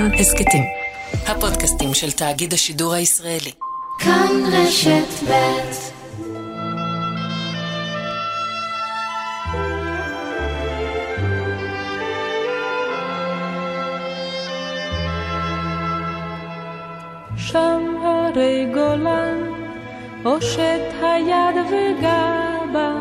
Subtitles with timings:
[0.00, 0.64] כאן הסכתים.
[1.26, 3.52] הפודקאסטים של תאגיד השידור הישראלי.
[3.98, 5.60] כאן רשת ב'
[17.36, 19.38] שם הרי גולן,
[20.24, 22.92] הושט היד וגבה,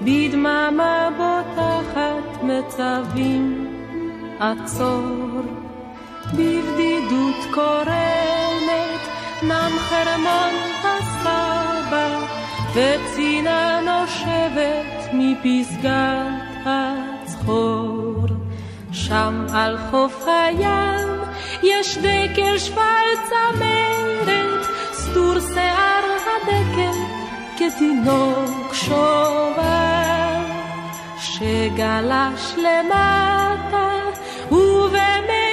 [0.00, 3.68] בדממה בוטחת מצבים,
[4.40, 5.65] עצור.
[6.32, 9.02] בבדידות קורנת,
[9.42, 12.20] נם חרמון הסבא,
[12.74, 18.26] וצינה נושבת מפסגת הצחור.
[18.92, 21.08] שם על חוף הים
[21.62, 26.98] יש דקל שפל צמרת, סטור שיער הדקל
[27.56, 29.66] כתינוק שובב,
[31.18, 33.46] שגלש למטה
[34.50, 35.45] כנרת,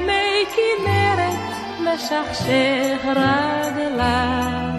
[0.00, 1.34] ובמי כנרת
[1.80, 4.74] משכשך רגליו.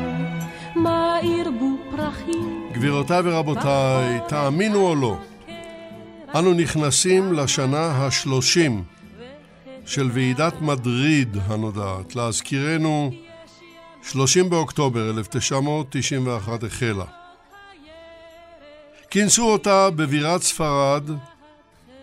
[0.76, 2.70] מה ירבו פרחים?
[2.72, 5.18] גבירותיי ורבותיי, תאמינו או לא,
[6.36, 8.84] אנו נכנסים לשנה השלושים
[9.86, 12.16] של ועידת מדריד הנודעת.
[12.16, 13.12] להזכירנו,
[14.04, 17.06] 30 באוקטובר 1991 החלה.
[19.10, 21.04] כינסו אותה בבירת ספרד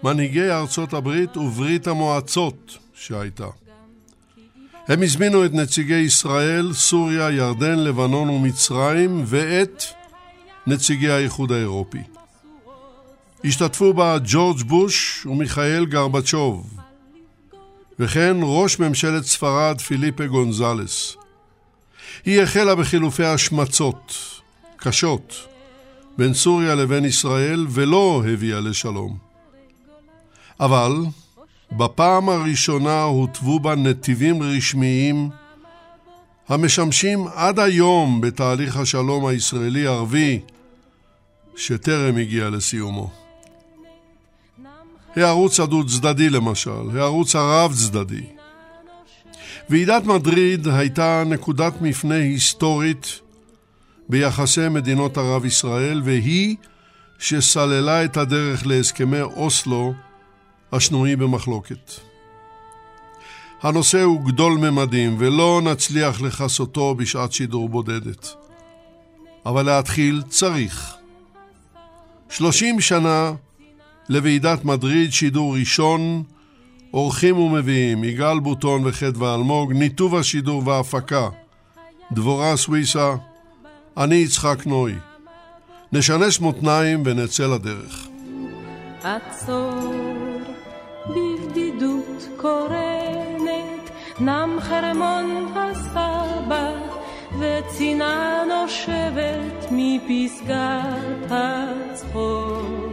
[0.02, 3.46] מנהיגי ארצות הברית וברית המועצות שהייתה.
[4.88, 9.82] הם הזמינו את נציגי ישראל, סוריה, ירדן, לבנון ומצרים ואת
[10.66, 12.02] נציגי האיחוד האירופי.
[13.44, 16.74] השתתפו בה ג'ורג' בוש ומיכאל גרבצ'וב,
[17.98, 21.16] וכן ראש ממשלת ספרד פיליפה גונזלס.
[22.24, 24.14] היא החלה בחילופי השמצות
[24.76, 25.46] קשות
[26.18, 29.18] בין סוריה לבין ישראל ולא הביאה לשלום.
[30.60, 30.92] אבל
[31.72, 35.30] בפעם הראשונה הוטבו בה נתיבים רשמיים
[36.48, 40.40] המשמשים עד היום בתהליך השלום הישראלי-ערבי
[41.56, 43.10] שטרם הגיע לסיומו.
[45.16, 48.22] הערוץ הדו-צדדי למשל, הערוץ הרב-צדדי.
[49.70, 53.20] ועידת מדריד הייתה נקודת מפנה היסטורית
[54.08, 56.56] ביחסי מדינות ערב-ישראל, והיא
[57.18, 59.94] שסללה את הדרך להסכמי אוסלו
[60.72, 61.92] השנוי במחלוקת.
[63.62, 68.34] הנושא הוא גדול ממדים, ולא נצליח לכסותו בשעת שידור בודדת.
[69.46, 70.94] אבל להתחיל צריך.
[72.30, 73.32] שלושים שנה
[74.08, 76.22] לוועידת מדריד, שידור ראשון,
[76.94, 81.28] אורחים ומביאים, יגאל בוטון וחדווה אלמוג, ניתוב השידור וההפקה,
[82.12, 83.14] דבורה סוויסה,
[83.96, 84.94] אני יצחק נוי.
[85.92, 88.06] נשנש מותניים ונצא לדרך.
[89.02, 90.27] עצור
[91.08, 96.72] בבדידות קורנת, נם חרמון הסבא,
[97.38, 102.88] וצינה נושבת מפסגת הצחור.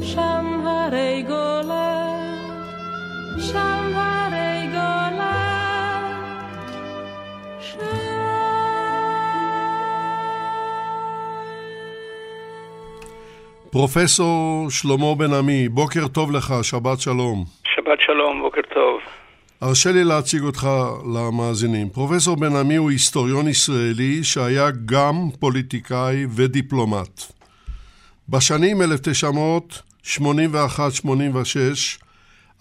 [0.00, 2.18] שם הרי גולה,
[3.38, 6.00] שם הרי גולה,
[7.60, 8.05] שם...
[13.76, 17.44] פרופסור שלמה בן עמי, בוקר טוב לך, שבת שלום.
[17.74, 19.00] שבת שלום, בוקר טוב.
[19.60, 20.68] הרשה לי להציג אותך
[21.14, 21.88] למאזינים.
[21.88, 27.22] פרופסור בן עמי הוא היסטוריון ישראלי שהיה גם פוליטיקאי ודיפלומט.
[28.28, 28.86] בשנים 1981-86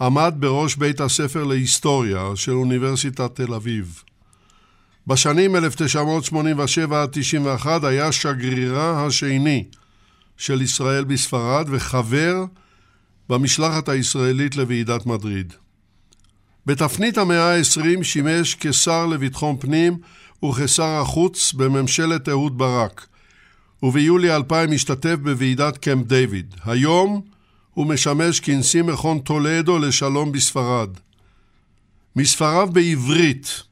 [0.01, 4.03] עמד בראש בית הספר להיסטוריה של אוניברסיטת תל אביב.
[5.07, 9.63] בשנים 1987 91 היה שגרירה השני
[10.37, 12.45] של ישראל בספרד וחבר
[13.29, 15.53] במשלחת הישראלית לוועידת מדריד.
[16.65, 19.97] בתפנית המאה ה-20 שימש כשר לביטחון פנים
[20.45, 23.07] וכשר החוץ בממשלת אהוד ברק,
[23.83, 26.55] וביולי 2000 השתתף בוועידת קמפ דיוויד.
[26.65, 27.21] היום
[27.73, 30.89] הוא משמש כנשיא מכון טולדו לשלום בספרד.
[32.15, 33.63] מספריו בעברית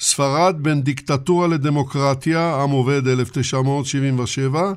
[0.00, 4.72] ספרד בין דיקטטורה לדמוקרטיה, עם עובד 1977,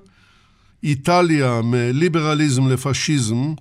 [0.85, 3.53] איטליה מליברליזם לפשיזם,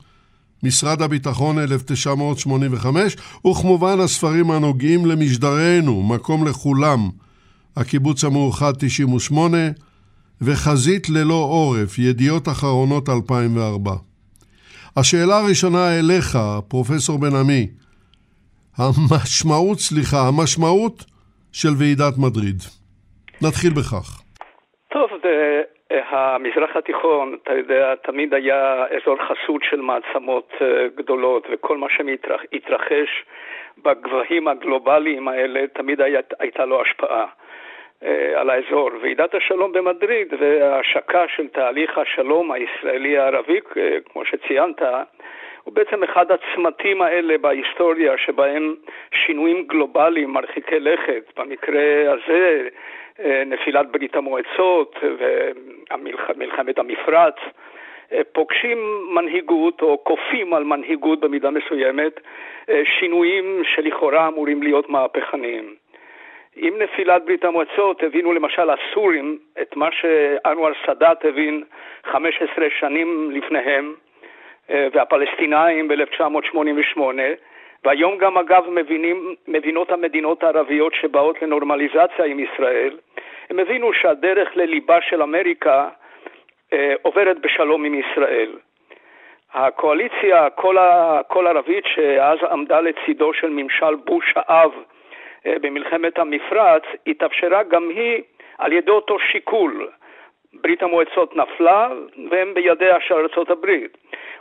[0.62, 3.16] משרד הביטחון 1985,
[3.46, 6.98] וכמובן הספרים הנוגעים למשדרנו, מקום לכולם,
[7.76, 9.58] הקיבוץ המאוחד 98,
[10.42, 13.94] וחזית ללא עורף, ידיעות אחרונות 2004.
[14.96, 16.38] השאלה הראשונה אליך,
[16.68, 17.68] פרופסור בן עמי,
[18.76, 21.04] המשמעות, סליחה, המשמעות
[21.52, 22.62] של ועידת מדריד.
[23.42, 24.20] נתחיל בכך.
[24.92, 25.62] טוב, זה,
[26.08, 33.24] המזרח התיכון, אתה יודע, תמיד היה אזור חסות של מעצמות אה, גדולות, וכל מה שהתרחש
[33.78, 37.26] בגבהים הגלובליים האלה, תמיד היה, הייתה לו השפעה.
[38.04, 38.90] אה, על האזור.
[39.02, 44.82] ועידת השלום במדריד וההשקה של תהליך השלום הישראלי-הערבי, אה, כמו שציינת,
[45.64, 48.74] הוא בעצם אחד הצמתים האלה בהיסטוריה שבהם
[49.26, 52.68] שינויים גלובליים מרחיקי לכת, במקרה הזה
[53.20, 57.34] אה, נפילת ברית המועצות ומלחמת המפרץ,
[58.32, 62.20] פוגשים מנהיגות או כופים על מנהיגות במידה מסוימת
[62.98, 65.74] שינויים שלכאורה אמורים להיות מהפכניים.
[66.56, 71.64] עם נפילת ברית המועצות הבינו למשל הסורים את מה שאנואר סאדאת הבין
[72.04, 74.03] 15 שנים לפניהם, אה,
[74.68, 77.00] והפלסטינאים ב-1988,
[77.84, 82.98] והיום גם אגב מבינים, מבינות המדינות הערביות שבאות לנורמליזציה עם ישראל,
[83.50, 85.88] הם הבינו שהדרך לליבה של אמריקה
[86.72, 88.50] אה, עוברת בשלום עם ישראל.
[89.52, 94.70] הקואליציה הכל ערבית שאז עמדה לצידו של ממשל בוש האב
[95.46, 98.22] אה, במלחמת המפרץ התאפשרה גם היא
[98.58, 99.88] על ידי אותו שיקול.
[100.62, 101.88] ברית המועצות נפלה
[102.30, 103.96] והם בידיה של ארצות הברית.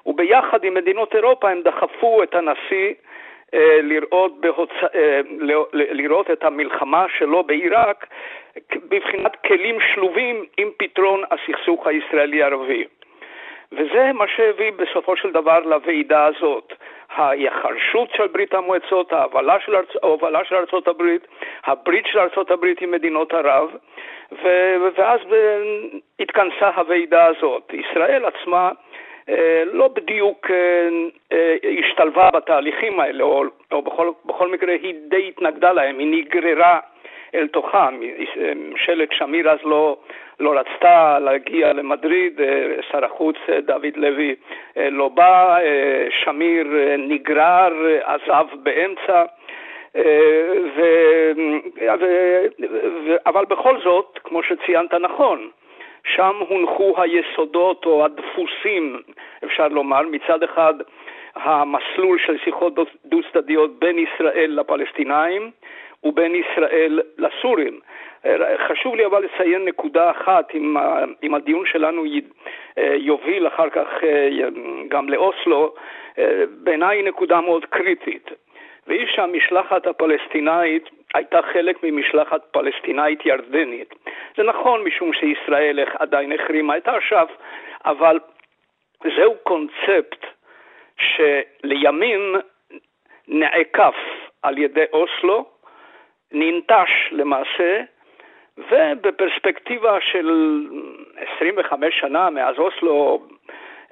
[0.06, 2.94] וביחד עם מדינות אירופה הם דחפו את הנשיא
[3.54, 4.70] אה, לראות, בהוצ...
[4.96, 5.22] אה,
[5.74, 8.08] לראות את המלחמה שלו בעיראק
[8.90, 12.84] בבחינת כלים שלובים עם פתרון הסכסוך הישראלי-ערבי.
[13.78, 16.74] וזה מה שהביא בסופו של דבר לוועידה הזאת.
[17.16, 19.96] ההיחרשות של ברית המועצות, ההובלה של, ארצ...
[20.04, 21.28] ההובלה של ארצות הברית,
[21.66, 23.70] הברית של ארצות הברית עם מדינות ערב,
[24.32, 24.76] ו...
[24.96, 25.20] ואז
[26.20, 27.74] התכנסה הוועידה הזאת.
[27.74, 28.72] ישראל עצמה
[29.30, 30.90] אה, לא בדיוק אה,
[31.32, 36.80] אה, השתלבה בתהליכים האלה, או, או בכל, בכל מקרה היא די התנגדה להם, היא נגררה
[37.36, 38.00] אל תוכם.
[38.56, 39.98] ממשלת שמיר אז לא,
[40.44, 44.36] לא רצתה להגיע למדריד, אה, שר החוץ אה, דוד לוי
[44.78, 45.58] אה, לא בא,
[46.10, 46.68] שמיר
[46.98, 47.74] נגרר,
[48.04, 49.24] עזב באמצע.
[50.76, 50.82] ו...
[52.00, 52.06] ו...
[53.06, 53.16] ו...
[53.26, 55.50] אבל בכל זאת, כמו שציינת נכון,
[56.04, 59.02] שם הונחו היסודות או הדפוסים,
[59.44, 60.74] אפשר לומר, מצד אחד
[61.36, 62.74] המסלול של שיחות
[63.06, 65.52] דו-צדדיות בין ישראל לפלסטינאים
[66.04, 67.80] ובין ישראל לסורים.
[68.68, 70.76] חשוב לי אבל לציין נקודה אחת, אם,
[71.24, 72.04] אם הדיון שלנו
[72.78, 74.30] אה, יוביל אחר כך אה,
[74.88, 75.74] גם לאוסלו,
[76.18, 78.30] אה, בעיניי היא נקודה מאוד קריטית.
[78.88, 83.96] והיא שהמשלחת הפלסטינאית הייתה חלק ממשלחת פלסטינאית ירדנית.
[84.38, 87.32] זה נכון משום שישראל עדיין החרימה את אש"ף,
[87.86, 88.20] אבל
[89.16, 90.26] זהו קונספט
[90.98, 92.36] שלימין
[93.28, 93.96] נעקף
[94.42, 95.46] על ידי אוסלו,
[96.32, 97.82] ננטש למעשה,
[98.58, 100.28] ובפרספקטיבה של
[101.38, 103.22] 25 שנה מאז אוסלו,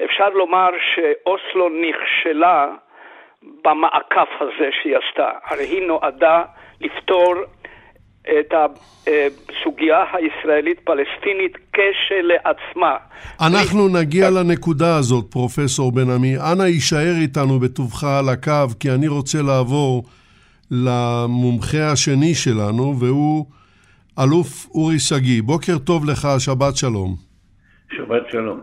[0.03, 2.67] אפשר לומר שאוסלו נכשלה
[3.65, 5.29] במעקף הזה שהיא עשתה.
[5.45, 6.43] הרי היא נועדה
[6.81, 7.35] לפתור
[8.21, 12.97] את הסוגיה הישראלית-פלסטינית כשלעצמה.
[13.47, 16.37] אנחנו נגיע לנקודה הזאת, פרופסור בן עמי.
[16.37, 20.03] אנא יישאר איתנו בטובך על הקו, כי אני רוצה לעבור
[20.71, 23.45] למומחה השני שלנו, והוא
[24.19, 25.41] אלוף אורי שגיא.
[25.41, 27.15] בוקר טוב לך, שבת שלום.
[27.91, 28.59] שבת שלום.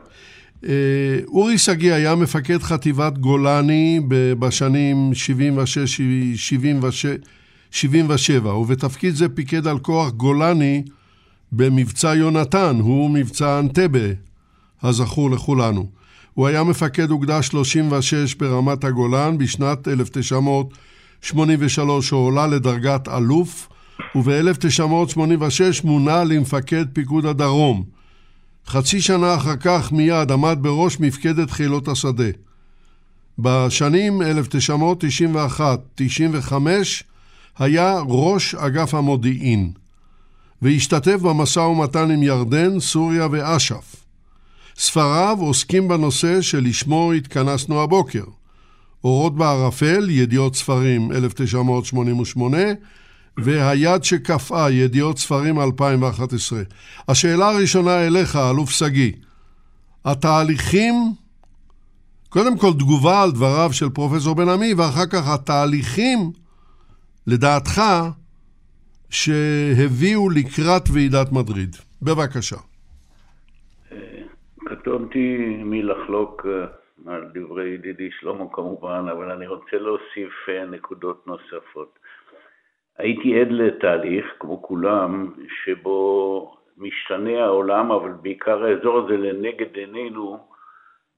[0.67, 4.01] אה, אורי שגיא היה מפקד חטיבת גולני
[4.39, 5.11] בשנים
[8.43, 10.83] 76-77, ובתפקיד זה פיקד על כוח גולני
[11.53, 14.09] במבצע יונתן, הוא מבצע אנטבה,
[14.83, 15.91] הזכור לכולנו.
[16.35, 23.69] הוא היה מפקד אוגדה 36 ברמת הגולן בשנת 1983, שהועלה לדרגת אלוף,
[24.15, 27.85] וב-1986 מונה למפקד פיקוד הדרום.
[28.67, 32.31] חצי שנה אחר כך מיד עמד בראש מפקדת חילות השדה.
[33.39, 34.25] בשנים 1991-95
[37.59, 39.73] היה ראש אגף המודיעין,
[40.63, 43.97] והשתתף במשא ומתן עם ירדן, סוריה ואש"ף.
[44.77, 48.25] ספריו עוסקים בנושא שלשמו התכנסנו הבוקר.
[49.05, 52.59] אורות בערפל, ידיעות ספרים 1988,
[53.45, 56.59] והיד שקפאה, ידיעות ספרים 2011.
[57.09, 59.13] השאלה הראשונה אליך, אלוף שגיא,
[60.05, 60.95] התהליכים,
[62.29, 66.19] קודם כל תגובה על דבריו של פרופסור בן עמי, ואחר כך התהליכים,
[67.27, 67.83] לדעתך,
[69.11, 71.77] שהביאו לקראת ועידת מדריד.
[72.03, 72.57] בבקשה.
[74.65, 81.99] קטונתי מלחלוק אה, על דברי ידידי שלמה כמובן, אבל אני רוצה להוסיף אה, נקודות נוספות.
[82.99, 85.33] הייתי עד לתהליך, כמו כולם,
[85.65, 90.39] שבו משתנה העולם, אבל בעיקר האזור הזה לנגד עינינו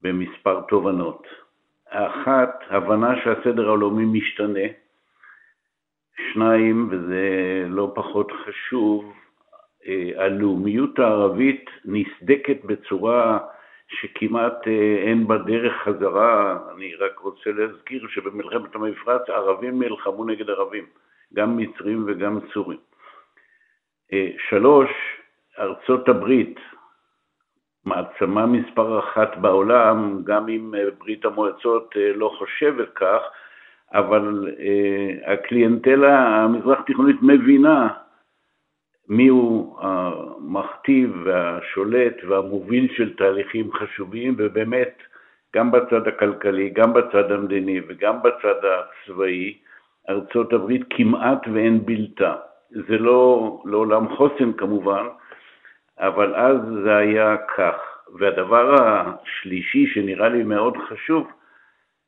[0.02, 1.26] במספר תובנות.
[1.90, 4.68] האחת, הבנה שהסדר העולמי משתנה.
[6.32, 7.24] שניים, וזה
[7.68, 9.12] לא פחות חשוב,
[9.86, 13.38] אה, הלאומיות הערבית נסדקת בצורה
[13.88, 16.58] שכמעט אה, אין בה דרך חזרה.
[16.74, 20.84] אני רק רוצה להזכיר שבמלחמת המפרץ ערבים נלחמו נגד ערבים,
[21.34, 22.78] גם מצרים וגם סורים.
[24.12, 24.90] אה, שלוש,
[25.58, 26.58] ארצות הברית,
[27.84, 33.20] מעצמה מספר אחת בעולם, גם אם ברית המועצות לא חושבת כך,
[33.92, 34.54] אבל
[35.26, 37.88] הקליינטלה המזרח תיכונית מבינה
[39.08, 45.02] מיהו המכתיב והשולט והמוביל של תהליכים חשובים, ובאמת,
[45.56, 49.58] גם בצד הכלכלי, גם בצד המדיני וגם בצד הצבאי,
[50.10, 52.34] ארצות הברית כמעט ואין בלתה.
[52.70, 55.06] זה לא לעולם לא חוסן כמובן,
[55.98, 57.90] אבל אז זה היה כך.
[58.18, 61.28] והדבר השלישי שנראה לי מאוד חשוב,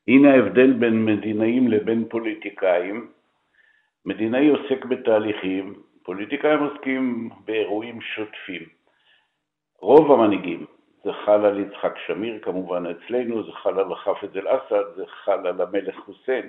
[0.07, 3.07] הנה ההבדל בין מדינאים לבין פוליטיקאים.
[4.05, 8.63] מדינאי עוסק בתהליכים, פוליטיקאים עוסקים באירועים שוטפים.
[9.79, 10.65] רוב המנהיגים,
[11.03, 15.61] זה חל על יצחק שמיר כמובן אצלנו, זה חל על חאפז אל-אסד, זה חל על
[15.61, 16.47] המלך חוסיין,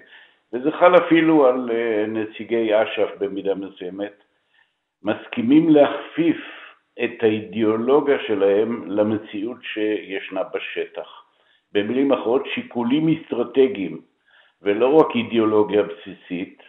[0.52, 4.24] וזה חל אפילו על אה, נציגי אש"ף במידה מסוימת,
[5.02, 6.36] מסכימים להכפיף
[7.04, 11.24] את האידיאולוגיה שלהם למציאות שישנה בשטח.
[11.72, 14.00] במילים אחרות, שיקולים אסטרטגיים,
[14.62, 16.62] ולא רק אידיאולוגיה בסיסית,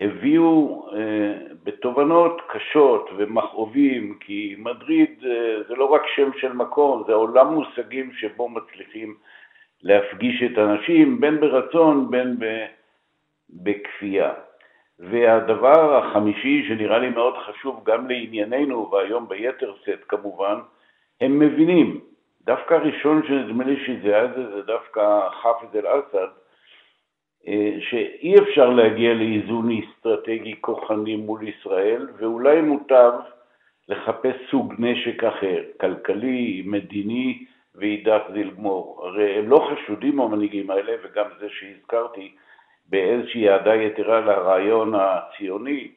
[0.00, 7.12] הביאו אה, בתובנות קשות ומכאובים, כי מדריד אה, זה לא רק שם של מקום, זה
[7.12, 9.14] עולם מושגים שבו מצליחים
[9.82, 12.36] להפגיש את האנשים, בין ברצון, בין
[13.52, 14.32] בכפייה.
[14.98, 20.58] והדבר החמישי, שנראה לי מאוד חשוב גם לענייננו, והיום ביתר שאת כמובן,
[21.20, 22.00] הם מבינים.
[22.42, 26.28] דווקא הראשון שנדמה לי שזה היה זה, זה דווקא חאפז אל-אסד,
[27.48, 33.12] אה, שאי אפשר להגיע לאיזון אסטרטגי כוחני מול ישראל, ואולי מוטב
[33.88, 39.06] לחפש סוג נשק אחר, כלכלי, מדיני, ואידך זה לגמור.
[39.06, 42.34] הרי הם לא חשודים המנהיגים האלה, וגם זה שהזכרתי,
[42.90, 45.90] באיזושהי אהדה יתרה לרעיון הציוני,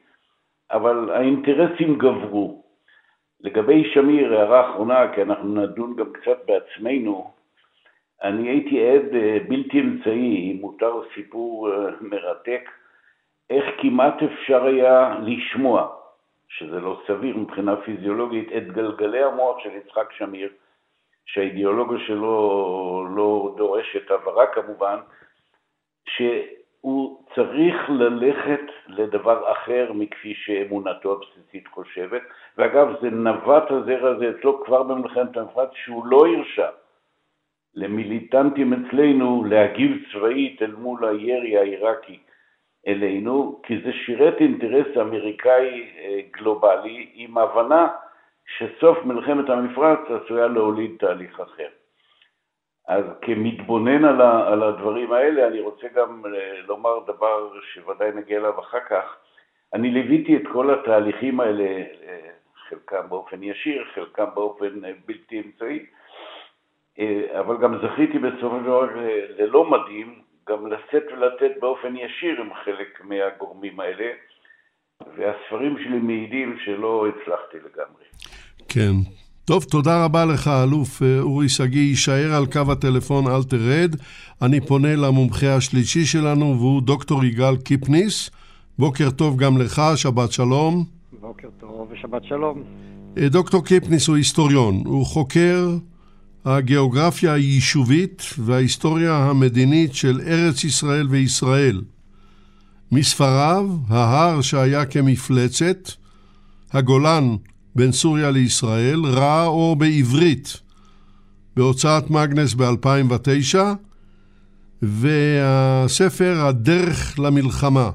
[0.70, 2.64] אבל האינטרסים גברו.
[3.40, 7.30] לגבי שמיר, הערה אחרונה, כי אנחנו נדון גם קצת בעצמנו,
[8.22, 12.70] אני הייתי עד אה, בלתי אמצעי, אם מותר סיפור אה, מרתק,
[13.50, 15.88] איך כמעט אפשר היה לשמוע,
[16.48, 20.52] שזה לא סביר מבחינה פיזיולוגית, את גלגלי המוח של יצחק שמיר,
[21.26, 24.98] שהאידיאולוגיה שלו לא דורשת הבהרה כמובן,
[26.84, 32.22] שהוא צריך ללכת לדבר אחר מכפי שאמונתו הבסיסית חושבת,
[32.58, 36.68] ואגב זה נווט הזרע הזה אצלו כבר במלחמת המפרץ שהוא לא הרשה
[37.74, 42.18] למיליטנטים אצלנו להגיב צבאית אל מול הירי העיראקי
[42.86, 47.88] אלינו, כי זה שירת אינטרס אמריקאי אה, גלובלי עם הבנה
[48.58, 51.68] שסוף מלחמת המפרץ עשויה להוליד תהליך אחר.
[52.88, 58.38] אז כמתבונן על, ה, על הדברים האלה, אני רוצה גם אה, לומר דבר שוודאי נגיע
[58.38, 59.16] אליו אחר כך.
[59.74, 62.30] אני ליוויתי את כל התהליכים האלה, אה,
[62.68, 65.86] חלקם באופן ישיר, חלקם באופן בלתי אמצעי,
[66.98, 72.40] אה, אבל גם זכיתי בסופו של דבר אה, ללא מדים, גם לשאת ולתת באופן ישיר
[72.40, 74.12] עם חלק מהגורמים האלה,
[75.16, 78.04] והספרים שלי מעידים שלא הצלחתי לגמרי.
[78.68, 78.94] כן.
[79.44, 81.80] טוב, תודה רבה לך, אלוף אה, אורי שגיא.
[81.80, 83.96] יישאר על קו הטלפון, אל תרד.
[84.42, 88.30] אני פונה למומחה השלישי שלנו, והוא דוקטור יגאל קיפניס.
[88.78, 90.84] בוקר טוב גם לך, שבת שלום.
[91.20, 92.62] בוקר טוב ושבת שלום.
[93.16, 94.82] דוקטור קיפניס הוא היסטוריון.
[94.86, 95.76] הוא חוקר
[96.44, 101.82] הגיאוגרפיה היישובית וההיסטוריה המדינית של ארץ ישראל וישראל.
[102.92, 105.90] מספריו, ההר שהיה כמפלצת,
[106.72, 107.36] הגולן
[107.76, 110.60] בין סוריה לישראל, ראה אור בעברית
[111.56, 113.58] בהוצאת מגנס ב-2009,
[114.82, 117.90] והספר הדרך למלחמה,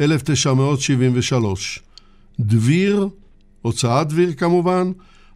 [0.00, 1.82] 1973.
[2.40, 3.08] דביר,
[3.62, 4.92] הוצאת דביר כמובן,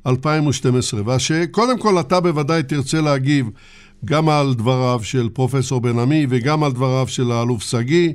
[0.07, 1.17] 2012.
[1.17, 3.47] ושקודם כל אתה בוודאי תרצה להגיב
[4.05, 8.13] גם על דבריו של פרופסור בן עמי וגם על דבריו של האלוף שגיא,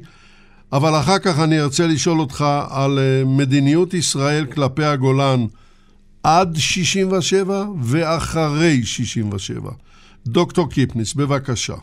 [0.73, 5.45] אבל אחר כך אני ארצה לשאול אותך על אה, מדיניות ישראל כלפי הגולן
[6.27, 7.53] עד 67
[7.91, 9.71] ואחרי 67.
[10.27, 11.73] דוקטור קיפניס, בבקשה.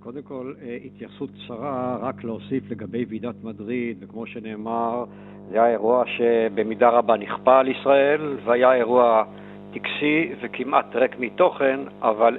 [0.00, 5.04] קודם כל, אה, התייחסות קצרה, רק להוסיף לגבי ועידת מדריד, וכמו שנאמר,
[5.50, 9.24] זה היה אירוע שבמידה רבה נכפה על ישראל, והיה אירוע
[9.72, 12.38] טקסי וכמעט ריק מתוכן, אבל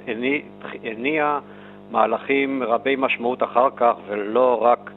[0.84, 1.38] הניע
[1.90, 4.90] מהלכים רבי משמעות אחר כך, ולא רק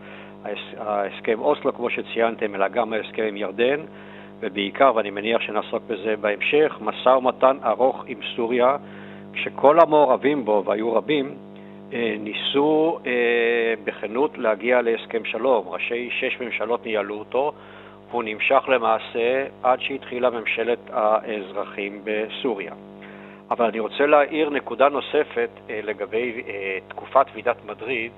[0.77, 3.79] ההסכם אוסלו, כמו שציינתם, אלא גם ההסכם עם ירדן,
[4.39, 8.77] ובעיקר, ואני מניח שנעסוק בזה בהמשך, משא ומתן ארוך עם סוריה,
[9.33, 11.35] כשכל המעורבים בו, והיו רבים,
[11.93, 15.67] אה, ניסו אה, בכנות להגיע להסכם שלום.
[15.67, 17.53] ראשי שש ממשלות ניהלו אותו,
[18.09, 22.73] והוא נמשך למעשה עד שהתחילה ממשלת האזרחים בסוריה.
[23.51, 26.43] אבל אני רוצה להעיר נקודה נוספת אה, לגבי
[26.87, 28.11] תקופת ועידת מדריד,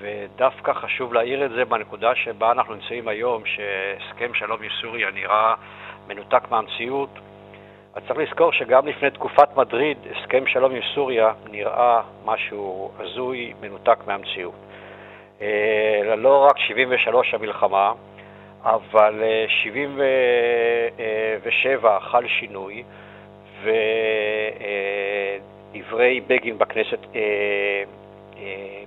[0.00, 5.54] ודווקא חשוב להעיר את זה בנקודה שבה אנחנו נמצאים היום, שהסכם שלום עם סוריה נראה
[6.08, 7.18] מנותק מהמציאות.
[7.94, 13.98] אז צריך לזכור שגם לפני תקופת מדריד, הסכם שלום עם סוריה נראה משהו הזוי, מנותק
[14.06, 14.54] מהמציאות.
[15.42, 17.92] אה, לא רק 73 המלחמה,
[18.62, 19.22] אבל
[19.62, 22.82] 77 אה, חל שינוי,
[25.72, 27.82] ודברי בגין בכנסת אה,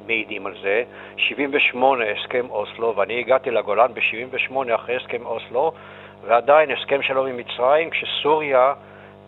[0.07, 0.83] מעידים על זה.
[1.17, 5.71] 78 הסכם אוסלו, ואני הגעתי לגולן ב-78 אחרי הסכם אוסלו,
[6.25, 8.73] ועדיין הסכם שלום עם מצרים, כשסוריה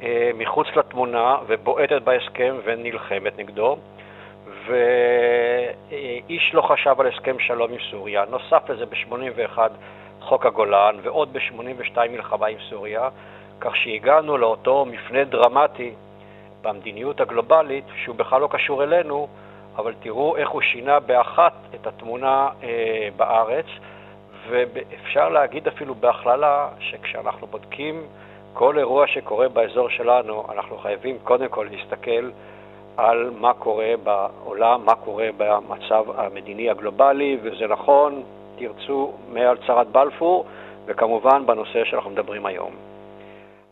[0.03, 3.77] אה, מחוץ לתמונה ובועטת בהסכם ונלחמת נגדו,
[4.65, 8.23] ואיש לא חשב על הסכם שלום עם סוריה.
[8.29, 9.57] נוסף לזה ב-81
[10.21, 13.09] חוק הגולן ועוד ב-82 מלחמה עם סוריה,
[13.59, 15.93] כך שהגענו לאותו מפנה דרמטי
[16.61, 19.27] במדיניות הגלובלית, שהוא בכלל לא קשור אלינו,
[19.77, 23.65] אבל תראו איך הוא שינה באחת את התמונה אה, בארץ,
[24.49, 28.03] ואפשר להגיד אפילו בהכללה שכשאנחנו בודקים
[28.53, 32.29] כל אירוע שקורה באזור שלנו, אנחנו חייבים קודם כל להסתכל
[32.97, 38.23] על מה קורה בעולם, מה קורה במצב המדיני הגלובלי, וזה נכון,
[38.57, 40.45] תרצו, מהצהרת בלפור,
[40.85, 42.71] וכמובן בנושא שאנחנו מדברים היום.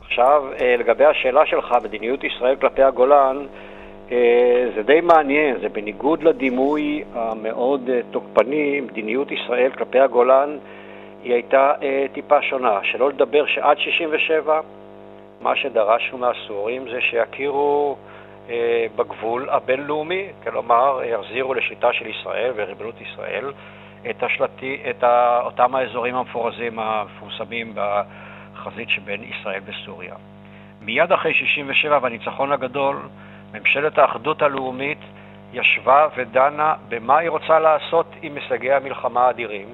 [0.01, 3.45] עכשיו, אה, לגבי השאלה שלך, מדיניות ישראל כלפי הגולן,
[4.75, 10.57] זה די מעניין, זה בניגוד לדימוי המאוד אה, תוקפני, מדיניות ישראל כלפי הגולן
[11.23, 12.79] היא הייתה אה, טיפה שונה.
[12.83, 14.61] שלא לדבר שעד 67'
[15.41, 17.95] מה שדרשנו מהסורים זה שיכירו
[18.49, 23.51] אה, בגבול הבינלאומי, כלומר יחזירו לשיטה של ישראל וריבונות ישראל
[24.09, 30.15] את, השלטי, את ה, אותם האזורים המפורזים המפורסמים בחזית שבין ישראל וסוריה.
[30.81, 32.95] מיד אחרי 67' והניצחון הגדול,
[33.53, 34.97] ממשלת האחדות הלאומית
[35.53, 39.67] ישבה ודנה במה היא רוצה לעשות עם הישגי המלחמה האדירים,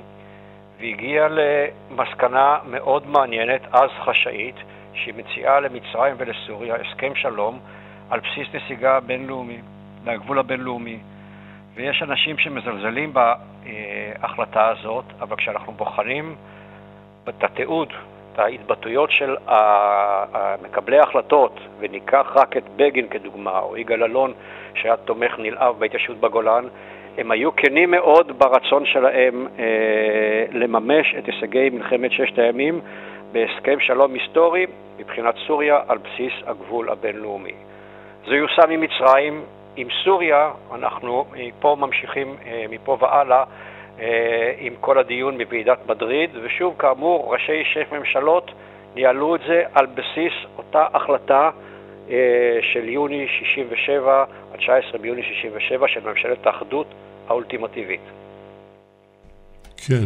[0.80, 4.56] והגיעה למסקנה מאוד מעניינת, אז חשאית,
[4.94, 7.60] שהיא מציעה למצרים ולסוריה הסכם שלום
[8.10, 9.62] על בסיס נסיגה בינלאומי,
[10.04, 11.00] מהגבול הבינלאומי.
[11.74, 16.36] ויש אנשים שמזלזלים בהחלטה הזאת, אבל כשאנחנו בוחנים
[17.30, 17.94] את התיעוד,
[18.38, 19.36] ההתבטאויות של
[20.62, 24.34] מקבלי ההחלטות, וניקח רק את בגין כדוגמה, או יגאל אלון,
[24.76, 26.68] שהיה תומך נלהב בהתיישבות בגולן,
[27.18, 32.82] הם היו כנים מאוד ברצון שלהם אה, לממש את הישגי מלחמת ששת הימים
[33.32, 34.65] בהסכם שלום היסטורי
[35.00, 37.54] מבחינת סוריה על בסיס הגבול הבינלאומי.
[38.28, 39.44] זה יושם עם מצרים,
[39.76, 43.44] עם סוריה, אנחנו מפה ממשיכים, אה, מפה והלאה, אה,
[44.59, 48.51] עם כל הדיון בוועידת מדריד, ושוב, כאמור, ראשי שש ממשלות
[48.95, 51.49] ניהלו את זה על בסיס אותה החלטה
[52.09, 52.15] אה,
[52.73, 56.88] של יוני 67, ה-19 ביוני 67, של ממשלת האחדות
[57.27, 58.01] האולטימטיבית.
[59.88, 60.05] כן.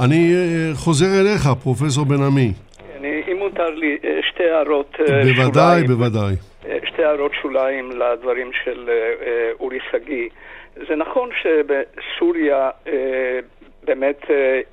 [0.00, 2.52] אני אה, חוזר אליך, פרופסור בן עמי.
[3.32, 5.34] אם מותר לי, אה, שתי הערות אה, שוליים.
[5.36, 6.34] בוודאי, בוודאי.
[6.84, 8.90] שתי הערות שוליים לדברים של
[9.60, 10.28] אורי שגיא.
[10.88, 12.70] זה נכון שבסוריה
[13.84, 14.20] באמת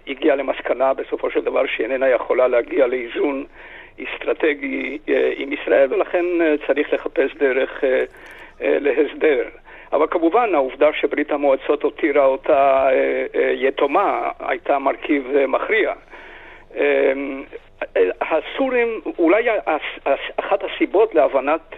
[0.08, 3.46] הגיעה למסקנה בסופו של דבר שהיא איננה יכולה להגיע לאיזון
[4.04, 4.98] אסטרטגי
[5.38, 6.26] עם ישראל, ולכן
[6.68, 7.84] צריך לחפש דרך
[8.60, 9.44] להסדר.
[9.94, 15.94] אבל כמובן העובדה שברית המועצות הותירה אותה אה, אה, יתומה הייתה מרכיב אה, מכריע.
[18.22, 19.48] הסורים, אולי
[20.38, 21.76] אחת הסיבות להבנת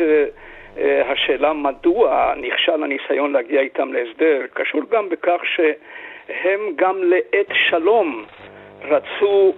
[0.78, 8.26] השאלה מדוע נכשל הניסיון להגיע איתם להסדר, קשור גם בכך שהם גם לעת שלום
[8.82, 9.54] רצו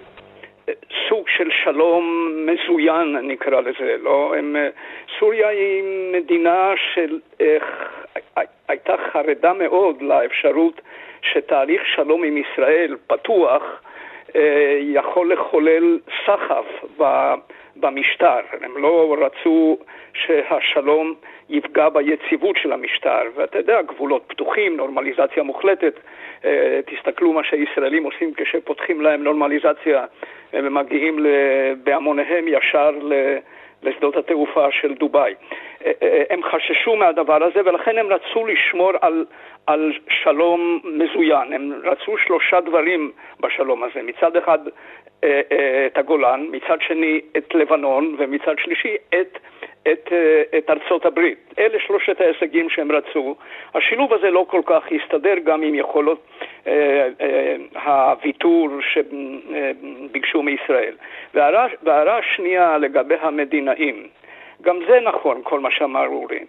[1.10, 4.34] סוג של שלום מזוין, נקרא לזה, לא?
[4.38, 4.56] הם,
[5.20, 10.82] סוריה היא מדינה שהייתה חרדה מאוד לאפשרות
[11.22, 13.82] שתהליך שלום עם ישראל פתוח
[14.36, 16.66] אה, יכול לחולל סחף
[17.76, 18.40] במשטר.
[18.62, 19.78] הם לא רצו
[20.14, 21.14] שהשלום
[21.50, 23.22] יפגע ביציבות של המשטר.
[23.36, 25.94] ואתה יודע, גבולות פתוחים, נורמליזציה מוחלטת.
[26.46, 30.06] אה, תסתכלו מה שהישראלים עושים כשפותחים להם נורמליזציה
[30.54, 31.26] ומגיעים
[31.84, 32.92] בהמוניהם ישר
[33.84, 35.34] לשדות התעופה של דובאי.
[35.86, 39.26] אה, אה, הם חששו מהדבר הזה ולכן הם רצו לשמור על,
[39.68, 41.54] על שלום מזוין.
[41.54, 44.02] הם רצו שלושה דברים בשלום הזה.
[44.04, 44.60] מצד אחד
[45.86, 49.38] את הגולן, מצד שני את לבנון ומצד שלישי את
[49.88, 51.54] את, אה, את ארצות הברית.
[51.60, 53.36] אלה שלושת ההישגים שהם רצו.
[53.74, 56.28] השילוב הזה לא כל כך הסתדר גם עם יכולות
[56.68, 57.56] אה, אה,
[58.12, 60.96] הוויתור שביקשו מישראל.
[61.34, 64.08] והערה השנייה לגבי המדינאים,
[64.62, 66.40] גם זה נכון, כל מה שאמר אורי.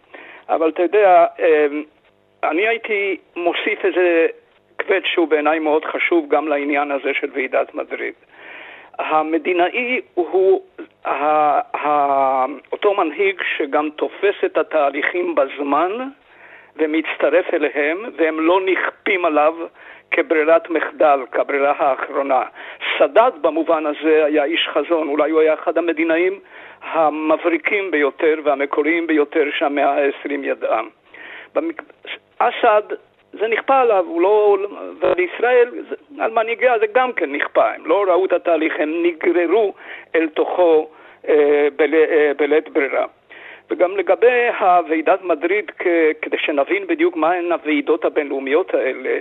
[0.48, 1.66] אבל אתה יודע, אה,
[2.44, 4.26] אני הייתי מוסיף איזה
[4.80, 8.14] קווץ' שהוא בעיניי מאוד חשוב גם לעניין הזה של ועידת מדריד.
[8.98, 10.62] המדינאי הוא
[12.72, 15.92] אותו מנהיג שגם תופס את התהליכים בזמן
[16.76, 19.54] ומצטרף אליהם, והם לא נכפים עליו
[20.10, 22.42] כברירת מחדל, כברירה האחרונה.
[22.98, 26.40] סאדאת במובן הזה היה איש חזון, אולי הוא היה אחד המדינאים
[26.82, 30.80] המבריקים ביותר והמקוריים ביותר שהמאה ה-20 ידעה.
[32.38, 32.82] אסד
[33.32, 34.58] זה נכפה עליו, הוא לא...
[35.00, 35.68] ובישראל,
[36.18, 39.74] על מנהיגיה זה גם כן נכפה, הם לא ראו את התהליך, הם נגררו
[40.14, 40.88] אל תוכו
[41.28, 43.06] אה, בל, אה, בלית ברירה.
[43.70, 45.70] וגם לגבי הוועידת מדריד,
[46.22, 49.18] כדי שנבין בדיוק מהן הוועידות הבינלאומיות האלה,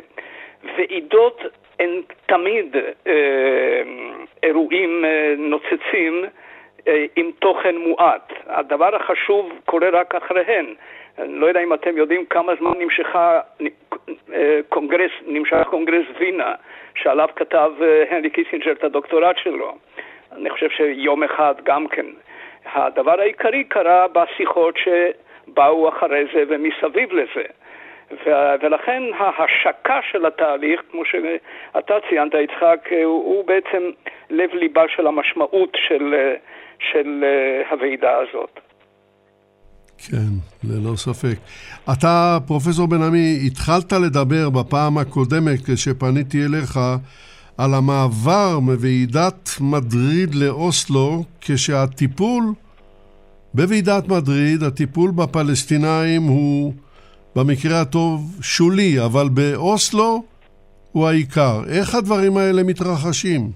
[0.63, 1.41] ועידות
[1.79, 2.75] הן תמיד
[3.07, 3.81] אה,
[4.43, 6.25] אירועים אה, נוצצים
[6.87, 8.33] אה, עם תוכן מועט.
[8.47, 10.65] הדבר החשוב קורה רק אחריהן.
[11.19, 13.39] אני לא יודע אם אתם יודעים כמה זמן נמשכה
[14.33, 16.53] אה, קונגרס, נמשך קונגרס וינה,
[16.95, 19.75] שעליו כתב אה, הנרי קיסינג'ר את הדוקטורט שלו.
[20.31, 22.05] אני חושב שיום אחד גם כן.
[22.65, 27.43] הדבר העיקרי קרה בשיחות שבאו אחרי זה ומסביב לזה.
[28.61, 33.91] ולכן ההשקה של התהליך, כמו שאתה ציינת, יצחק, הוא, הוא בעצם
[34.29, 36.33] לב ליבה של המשמעות של,
[36.79, 37.25] של
[37.69, 38.59] הוועידה הזאת.
[40.09, 40.31] כן,
[40.63, 41.37] ללא ספק.
[41.91, 46.79] אתה, פרופסור בן עמי, התחלת לדבר בפעם הקודמת כשפניתי אליך
[47.57, 52.43] על המעבר מוועידת מדריד לאוסלו, כשהטיפול
[53.53, 56.73] בוועידת מדריד, הטיפול בפלסטינאים הוא
[57.35, 60.23] במקרה הטוב שולי, אבל באוסלו
[60.91, 61.61] הוא העיקר.
[61.69, 63.51] איך הדברים האלה מתרחשים?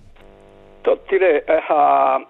[0.81, 2.23] טוב, תראה, אמ,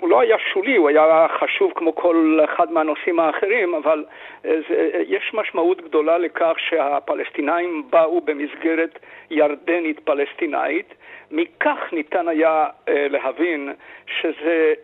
[0.00, 4.04] הוא לא היה שולי, הוא היה חשוב כמו כל אחד מהנושאים האחרים, אבל
[4.44, 8.98] אה, אה, יש משמעות גדולה לכך שהפלסטינאים באו במסגרת
[9.30, 10.94] ירדנית-פלסטינאית.
[11.30, 13.72] מכך ניתן היה אה, להבין
[14.06, 14.74] שזה,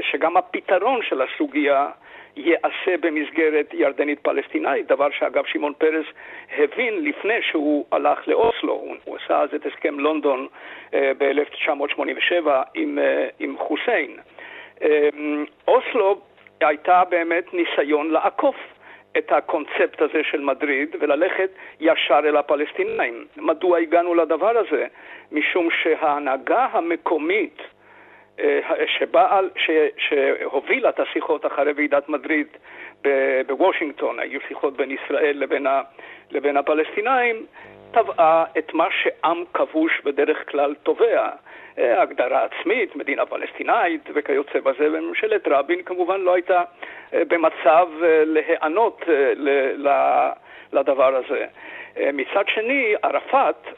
[0.00, 1.88] שגם הפתרון של הסוגיה
[2.44, 6.06] ייעשה במסגרת ירדנית-פלסטינאית, דבר שאגב שמעון פרס
[6.58, 8.72] הבין לפני שהוא הלך לאוסלו,
[9.04, 10.46] הוא, עשה אז את הסכם לונדון
[10.94, 14.16] אה, ב-1987 עם, אה, עם חוסיין.
[14.82, 15.08] אה,
[15.68, 16.20] אוסלו
[16.60, 18.56] הייתה באמת ניסיון לעקוף
[19.18, 21.50] את הקונספט הזה של מדריד וללכת
[21.80, 23.26] ישר אל הפלסטינאים.
[23.36, 24.86] מדוע הגענו לדבר הזה?
[25.32, 27.62] משום שההנהגה המקומית
[28.86, 32.46] שבעל, ש, שהובילה את השיחות אחרי ועידת מדריד
[33.46, 35.82] בוושינגטון, היו שיחות בין ישראל לבין, ה,
[36.30, 37.46] לבין הפלסטינאים,
[37.90, 41.28] טבעה את מה שעם כבוש בדרך כלל תובע,
[41.78, 46.62] אה, הגדרה עצמית, מדינה פלסטינאית וכיוצא בזה, וממשלת רבין כמובן לא הייתה
[47.14, 47.88] אה, במצב
[48.24, 49.02] להיענות
[50.72, 51.46] לדבר הזה.
[52.12, 53.72] מצד שני, ערפאת אה,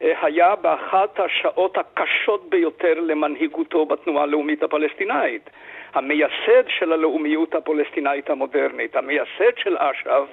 [0.00, 5.50] היה באחת השעות הקשות ביותר למנהיגותו בתנועה הלאומית הפלסטינאית.
[5.94, 10.28] המייסד של הלאומיות הפלסטינאית המודרנית, המייסד של אש"ף,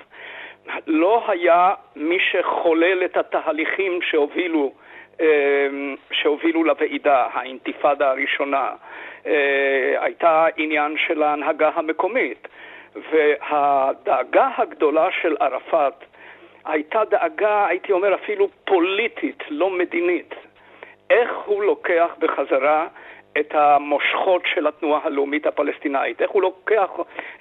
[0.88, 4.74] לא היה מי שחולל את התהליכים שהובילו,
[5.22, 5.68] אה,
[6.12, 8.72] שהובילו לוועידה, האינתיפאדה הראשונה.
[9.26, 12.48] אה, הייתה עניין של ההנהגה המקומית.
[13.12, 15.94] והדאגה הגדולה של ערפאת
[16.66, 20.36] הייתה דאגה, הייתי אומר אפילו פוליטית, לא מדינית.
[21.10, 22.88] איך הוא לוקח בחזרה
[23.40, 26.90] את המושכות של התנועה הלאומית הפלסטינאית, איך הוא לוקח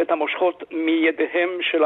[0.00, 1.82] את המושכות מידיהם של,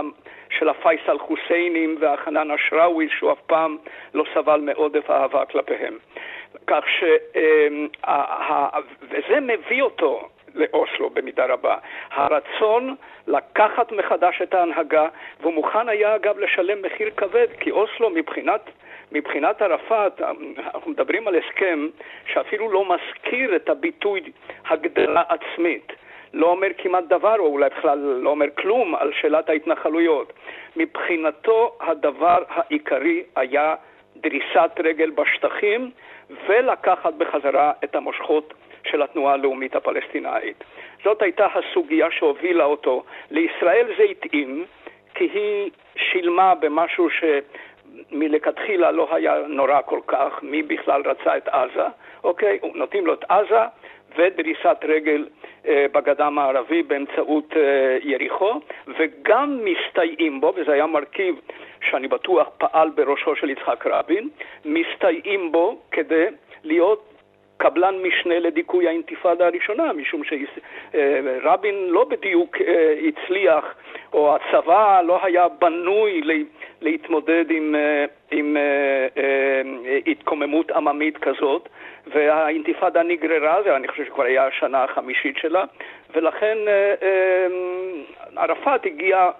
[0.50, 3.76] של הפייסל חוסיינים והחנן אשראוי, שהוא אף פעם
[4.14, 5.94] לא סבל מעודף אהבה כלפיהם.
[6.66, 7.04] כך ש...
[7.36, 7.88] אמ,
[9.02, 11.76] וזה מביא אותו לאוסלו במידה רבה.
[12.10, 12.94] הרצון
[13.26, 15.08] לקחת מחדש את ההנהגה,
[15.40, 18.60] והוא מוכן היה אגב לשלם מחיר כבד, כי אוסלו מבחינת,
[19.12, 20.20] מבחינת ערפאת,
[20.58, 21.86] אנחנו מדברים על הסכם
[22.26, 24.20] שאפילו לא מזכיר את הביטוי
[24.68, 25.92] הגדרה עצמית.
[26.32, 30.32] לא אומר כמעט דבר, או אולי בכלל לא אומר כלום על שאלת ההתנחלויות.
[30.76, 33.74] מבחינתו הדבר העיקרי היה
[34.16, 35.90] דריסת רגל בשטחים
[36.46, 38.54] ולקחת בחזרה את המושכות
[38.90, 40.64] של התנועה הלאומית הפלסטינאית.
[41.04, 43.02] זאת הייתה הסוגיה שהובילה אותו.
[43.30, 44.64] לישראל זה התאים,
[45.14, 47.08] כי היא שילמה במשהו
[48.10, 51.86] שמלכתחילה לא היה נורא כל כך, מי בכלל רצה את עזה,
[52.24, 52.58] אוקיי?
[52.74, 53.62] נותנים לו את עזה
[54.16, 55.26] ודריסת רגל
[55.66, 58.60] אה, בגדה המערבי באמצעות אה, יריחו,
[58.98, 61.40] וגם מסתייעים בו, וזה היה מרכיב
[61.90, 64.28] שאני בטוח פעל בראשו של יצחק רבין,
[64.64, 66.26] מסתייעים בו כדי
[66.64, 67.15] להיות
[67.56, 73.64] קבלן משנה לדיכוי האינתיפאדה הראשונה, משום שרבין לא בדיוק אה, הצליח,
[74.12, 76.22] או הצבא לא היה בנוי
[76.80, 81.68] להתמודד עם, אה, עם אה, התקוממות עממית כזאת,
[82.06, 85.64] והאינתיפאדה נגררה, זה אני חושב שכבר היה השנה החמישית שלה,
[86.14, 86.58] ולכן
[88.36, 89.30] ערפאת הגיע,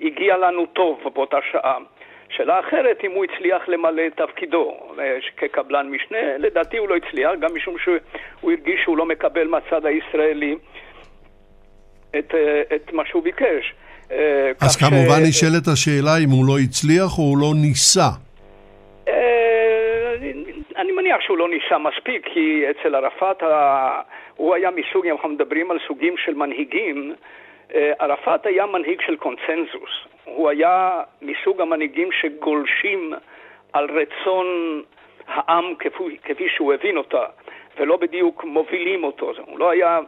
[0.00, 1.78] הגיע לנו טוב באותה שעה.
[2.30, 7.30] שאלה אחרת, אם הוא הצליח למלא את תפקידו אה, כקבלן משנה, לדעתי הוא לא הצליח,
[7.40, 10.56] גם משום שהוא הרגיש שהוא לא מקבל מהצד הישראלי
[12.18, 13.74] את, אה, את מה שהוא ביקש.
[14.10, 15.28] אה, אז כמובן ש...
[15.28, 18.08] נשאלת השאלה אם הוא לא הצליח או הוא לא ניסה.
[20.76, 23.42] אני מניח שהוא לא ניסה מספיק, כי אצל ערפאת
[24.36, 27.14] הוא היה מסוג, אם אנחנו מדברים על סוגים של מנהיגים,
[27.74, 29.90] ערפאת היה מנהיג של קונצנזוס.
[30.24, 33.12] הוא היה מסוג המנהיגים שגולשים
[33.72, 34.46] על רצון
[35.26, 37.24] העם כפי, כפי שהוא הבין אותה,
[37.78, 39.32] ולא בדיוק מובילים אותו.
[39.46, 40.00] הוא לא היה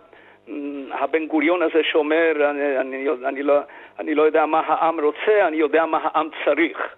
[0.91, 3.59] הבן גוריון הזה שאומר, אני, אני, אני, לא,
[3.99, 6.95] אני לא יודע מה העם רוצה, אני יודע מה העם צריך.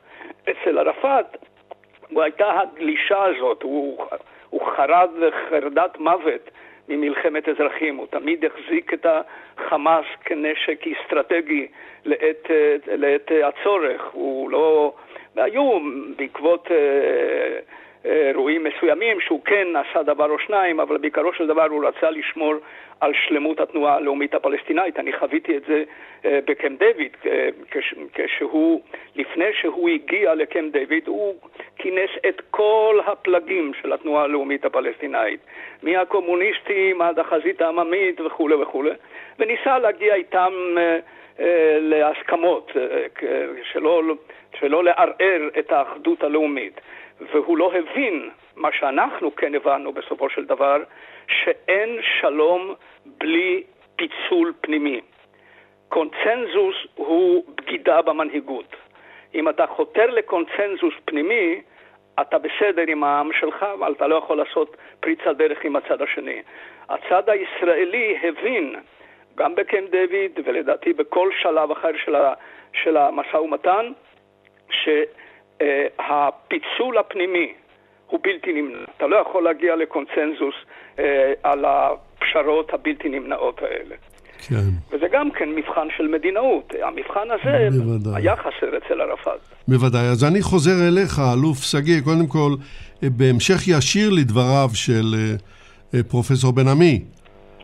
[0.51, 1.27] אצל ערפאת
[2.17, 4.07] הייתה הגלישה הזאת, הוא,
[4.51, 5.11] הוא חרד
[5.51, 6.51] חרדת מוות
[6.89, 11.67] ממלחמת אזרחים, הוא תמיד החזיק את החמאס כנשק אסטרטגי
[12.05, 12.51] לעת,
[12.87, 14.95] לעת הצורך, הוא לא...
[15.37, 15.79] והיו
[16.17, 17.59] בעקבות אה,
[18.05, 22.55] אירועים מסוימים שהוא כן עשה דבר או שניים, אבל בעיקרו של דבר הוא רצה לשמור
[23.01, 24.99] על שלמות התנועה הלאומית הפלסטינאית.
[24.99, 25.85] אני חוויתי את זה
[26.25, 27.49] אה, בקמפ דיוויד, אה,
[28.15, 28.81] כשהוא,
[29.17, 31.35] לפני שהוא הגיע לקמפ דיוויד, הוא
[31.79, 35.41] כינס את כל הפלגים של התנועה הלאומית הפלסטינאית,
[35.83, 38.91] מהקומוניסטים עד החזית העממית וכולי וכולי,
[39.39, 40.99] וניסה להגיע איתם אה,
[41.81, 42.73] להסכמות,
[43.63, 44.03] שלא,
[44.59, 46.81] שלא לערער את האחדות הלאומית.
[47.33, 50.83] והוא לא הבין מה שאנחנו כן הבנו בסופו של דבר,
[51.29, 53.63] שאין שלום בלי
[53.97, 55.01] פיצול פנימי.
[55.89, 58.77] קונצנזוס הוא בגידה במנהיגות.
[59.35, 61.61] אם אתה חותר לקונצנזוס פנימי,
[62.21, 66.43] אתה בסדר עם העם שלך, אבל אתה לא יכול לעשות פריצה דרך עם הצד השני.
[66.89, 68.75] הצד הישראלי הבין,
[69.35, 72.17] גם בקמפ דיוויד, ולדעתי בכל שלב אחר של,
[72.73, 73.93] של המשא ומתן,
[74.71, 74.89] ש...
[75.63, 77.53] אה, הפיצול הפנימי
[78.07, 78.79] הוא בלתי נמנע.
[78.97, 80.55] אתה לא יכול להגיע לקונצנזוס
[80.99, 83.95] אה, על הפשרות הבלתי נמנעות האלה.
[84.49, 84.71] כן.
[84.91, 86.73] וזה גם כן מבחן של מדינאות.
[86.83, 88.23] המבחן הזה בוודאי.
[88.23, 89.41] היה חסר אצל ערפאת.
[89.69, 90.07] בוודאי.
[90.07, 92.51] אז אני חוזר אליך, אלוף שגיא, קודם כל,
[93.03, 95.15] אה, בהמשך ישיר לדבריו של
[96.09, 97.03] פרופסור בן עמי,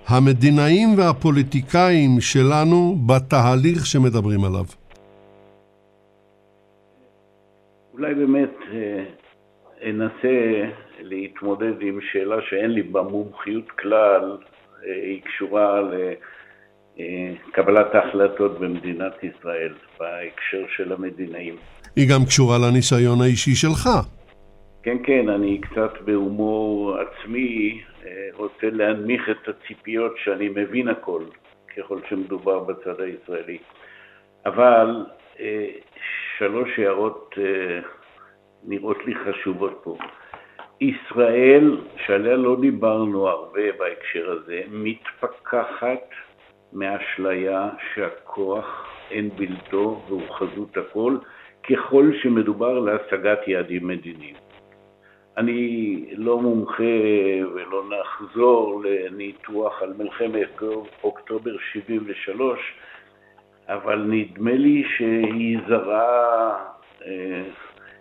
[0.09, 4.65] המדינאים והפוליטיקאים שלנו בתהליך שמדברים עליו.
[7.99, 9.05] אולי באמת אה,
[9.91, 10.65] אנסה
[11.01, 14.37] להתמודד עם שאלה שאין לי בה מומחיות כלל,
[14.87, 15.81] אה, היא קשורה
[16.99, 21.57] לקבלת ההחלטות במדינת ישראל בהקשר של המדינאים.
[21.97, 23.89] היא גם קשורה לניסיון האישי שלך.
[24.83, 31.23] כן, כן, אני קצת בהומור עצמי אה, רוצה להנמיך את הציפיות שאני מבין הכל,
[31.77, 33.59] ככל שמדובר בצד הישראלי.
[34.47, 35.05] אבל
[36.39, 37.81] שלוש הערות אה,
[38.65, 39.97] נראות לי חשובות פה.
[40.81, 46.09] ישראל, שעליה לא דיברנו הרבה בהקשר הזה, מתפכחת
[46.73, 51.17] מאשליה שהכוח אין בלתו והוא חזות הכל,
[51.71, 54.35] ככל שמדובר להשגת יעדים מדיניים.
[55.37, 56.83] אני לא מומחה
[57.55, 60.63] ולא נחזור לניתוח על מלחמת
[61.05, 62.59] אוקטובר 73,
[63.69, 66.57] אבל נדמה לי שהיא זרעה
[67.07, 67.43] אה,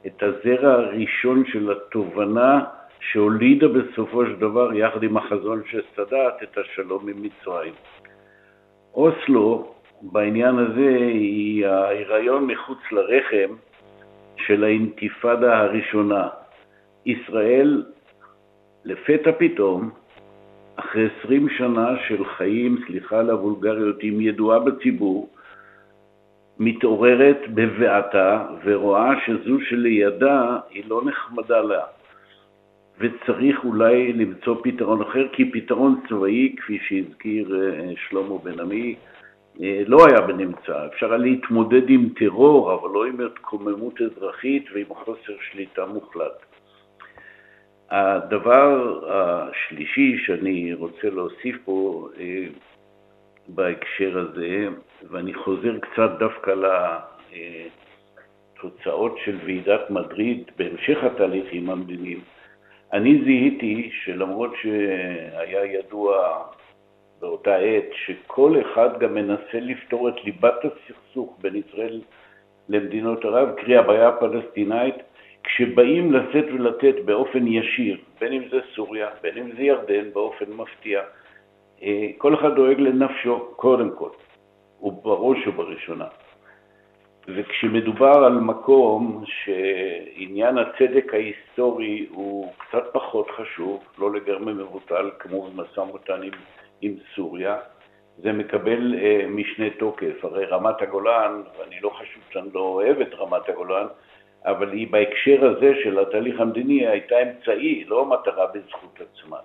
[0.05, 2.63] את הזרע הראשון של התובנה
[2.99, 7.73] שהולידה בסופו של דבר, יחד עם החזון של סאדאת, את השלום עם מצרים.
[8.93, 13.55] אוסלו, בעניין הזה, היא ההיריון מחוץ לרחם
[14.37, 16.27] של האינתיפאדה הראשונה.
[17.05, 17.83] ישראל,
[18.85, 19.89] לפתע פתאום,
[20.75, 25.29] אחרי עשרים שנה של חיים, סליחה על הוולגריות, עם ידועה בציבור,
[26.59, 31.83] מתעוררת בבעתה ורואה שזו שלידה היא לא נחמדה לה.
[32.99, 38.95] וצריך אולי למצוא פתרון אחר, כי פתרון צבאי, כפי שהזכיר אה, שלמה בן עמי,
[39.61, 40.85] אה, לא היה בנמצא.
[40.85, 46.45] אפשר היה להתמודד עם טרור, אבל לא עם התקוממות אזרחית ועם חוסר שליטה מוחלט.
[47.89, 52.45] הדבר השלישי שאני רוצה להוסיף פה אה,
[53.47, 54.67] בהקשר הזה,
[55.03, 56.53] ואני חוזר קצת דווקא
[58.55, 62.19] לתוצאות של ועידת מדריד בהמשך התהליכים המדיניים,
[62.93, 66.43] אני זיהיתי שלמרות שהיה ידוע
[67.19, 72.01] באותה עת שכל אחד גם מנסה לפתור את ליבת הסכסוך בין ישראל
[72.69, 74.95] למדינות ערב, קרי הבעיה הפלסטינאית,
[75.43, 81.01] כשבאים לשאת ולתת באופן ישיר, בין אם זה סוריה, בין אם זה ירדן, באופן מפתיע,
[81.83, 84.09] אה, כל אחד דואג לנפשו קודם כל,
[84.81, 86.07] ובראש ובראשונה.
[87.27, 95.79] וכשמדובר על מקום שעניין הצדק ההיסטורי הוא קצת פחות חשוב, לא לגמרי מבוטל כמו במשא
[95.79, 96.31] ומתן עם,
[96.81, 97.57] עם סוריה,
[98.17, 100.25] זה מקבל אה, משנה תוקף.
[100.25, 103.85] הרי רמת הגולן, ואני לא חשוב שאני לא אוהב את רמת הגולן,
[104.45, 109.37] אבל היא בהקשר הזה של התהליך המדיני הייתה אמצעי, לא מטרה בזכות עצמה.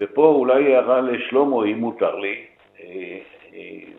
[0.00, 2.44] ופה אולי הערה לשלמה, אם מותר לי,
[2.80, 3.18] אה,
[3.54, 3.92] אה,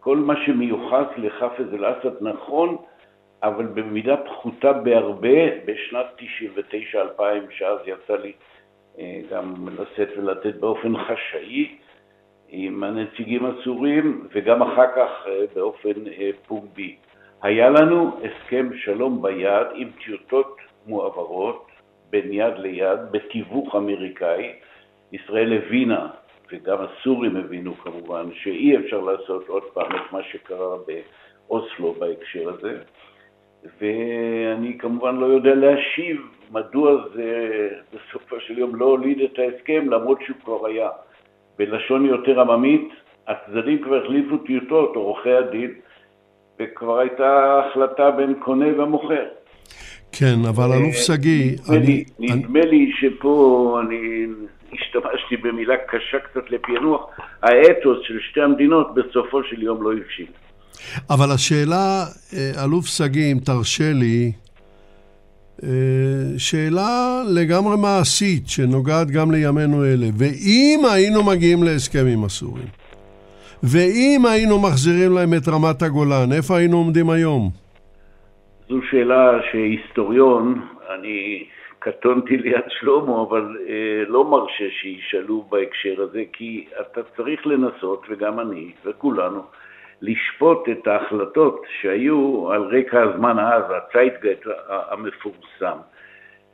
[0.00, 2.76] כל מה שמיוחס לחאפז אל-אסד נכון,
[3.42, 6.06] אבל במידה פחותה בהרבה בשנת
[7.18, 8.32] 99-2000, שאז יצא לי
[8.98, 11.76] אה, גם לשאת ולתת באופן חשאי
[12.48, 15.92] עם הנציגים הסורים, וגם אחר כך באופן
[16.46, 16.96] פומבי.
[17.42, 21.66] היה לנו הסכם שלום ביד עם טיוטות מועברות
[22.10, 24.52] בין יד ליד בתיווך אמריקאי.
[25.12, 26.08] ישראל הבינה,
[26.52, 32.78] וגם הסורים הבינו כמובן, שאי אפשר לעשות עוד פעם את מה שקרה באוסלו בהקשר הזה.
[33.80, 40.18] ואני כמובן לא יודע להשיב מדוע זה בסופו של יום לא הוליד את ההסכם, למרות
[40.22, 40.88] שהוא כבר היה.
[41.58, 42.88] בלשון יותר עממית,
[43.26, 45.74] הצדדים כבר החליפו טיוטות, עורכי הדין,
[46.58, 49.26] וכבר הייתה החלטה בין קונה ומוכר.
[50.20, 52.04] כן, אבל אלוף שגיא, אני...
[52.18, 54.26] נדמה לי שפה אני
[54.72, 57.00] השתמשתי במילה קשה קצת לפענוח,
[57.42, 60.26] האתוס של שתי המדינות בסופו של יום לא הבשיל.
[61.10, 62.04] אבל השאלה,
[62.34, 64.32] אה, אלוף שגיא, אם תרשה לי,
[65.62, 65.68] אה,
[66.38, 70.06] שאלה לגמרי מעשית, שנוגעת גם לימינו אלה.
[70.18, 72.68] ואם היינו מגיעים להסכם עם הסורים,
[73.62, 77.59] ואם היינו מחזירים להם את רמת הגולן, איפה היינו עומדים היום?
[78.70, 81.46] זו שאלה שהיסטוריון, אני
[81.78, 88.40] קטונתי ליד שלמה, אבל אה, לא מרשה שישאלו בהקשר הזה, כי אתה צריך לנסות, וגם
[88.40, 89.42] אני, וכולנו,
[90.02, 95.76] לשפוט את ההחלטות שהיו על רקע הזמן אז, הצייטגט המפורסם.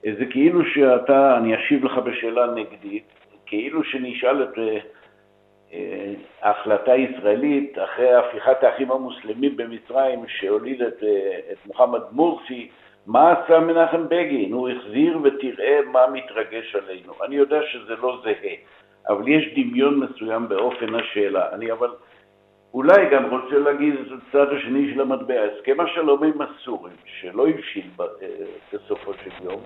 [0.03, 3.09] זה כאילו שאתה, אני אשיב לך בשאלה נגדית,
[3.47, 4.79] כאילו שנשאל את אה,
[6.43, 12.69] ההחלטה הישראלית אחרי הפיכת האחים המוסלמים במצרים שהוליד את, אה, את מוחמד מורסי,
[13.07, 14.53] מה עשה מנחם בגין?
[14.53, 17.13] הוא החזיר ותראה מה מתרגש עלינו.
[17.27, 18.55] אני יודע שזה לא זהה,
[19.09, 21.53] אבל יש דמיון מסוים באופן השאלה.
[21.53, 21.91] אני אבל
[22.75, 25.35] אולי גם רוצה להגיד את הצד השני של המטבע.
[25.43, 28.05] הסכם השלום עם הסורים, שלא הבשיל אה,
[28.73, 29.61] בסופו של יום,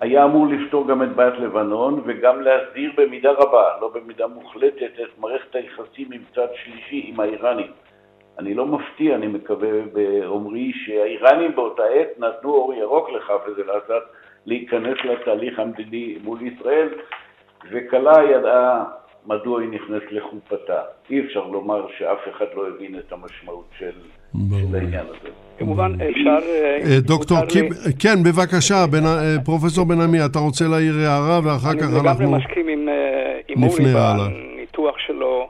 [0.00, 5.18] היה אמור לפתור גם את בעיית לבנון וגם להסדיר במידה רבה, לא במידה מוחלטת, את
[5.18, 7.70] מערכת היחסים עם צד שלישי, עם האיראנים.
[8.38, 14.04] אני לא מפתיע, אני מקווה באומרי שהאיראנים באותה עת נתנו אור ירוק לחאפז אל-אסד
[14.46, 16.88] להיכנס לתהליך המדיני מול ישראל,
[17.70, 18.84] וכלה ידעה
[19.26, 20.80] מדוע היא נכנסת לחופתה.
[21.10, 23.90] אי אפשר לומר שאף אחד לא הבין את המשמעות של,
[24.32, 25.28] של העניין הזה.
[25.58, 26.38] כמובן אפשר...
[26.48, 27.38] אה, אה, דוקטור.
[28.02, 31.98] כן, בבקשה, אה, פרופסור בן עמי, אתה רוצה להעיר הערה ואחר כך אנחנו...
[31.98, 32.88] אני לגמרי מסכים עם,
[33.62, 35.48] אורי בניתוח שלו,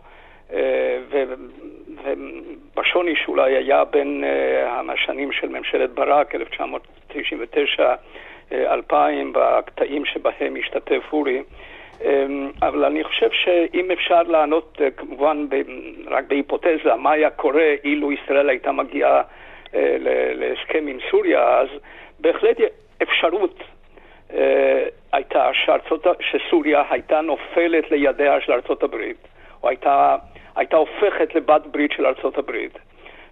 [2.74, 4.24] ובשוני שאולי היה בין
[4.94, 7.94] השנים של ממשלת ברק, 1999,
[8.52, 11.42] 2000, בקטעים שבהם השתתף אורי.
[12.04, 15.46] אמ, אבל אני חושב שאם אפשר לענות כמובן
[16.06, 19.22] רק בהיפותזה מה היה קורה אילו ישראל הייתה מגיעה
[19.74, 19.96] אה,
[20.34, 21.68] להסכם עם סוריה, אז
[22.20, 22.56] בהחלט
[23.02, 23.62] אפשרות
[24.34, 29.28] אה, הייתה שארצות, שסוריה הייתה נופלת לידיה של ארצות הברית,
[29.62, 30.16] או הייתה,
[30.56, 32.78] הייתה הופכת לבת ברית של ארצות הברית,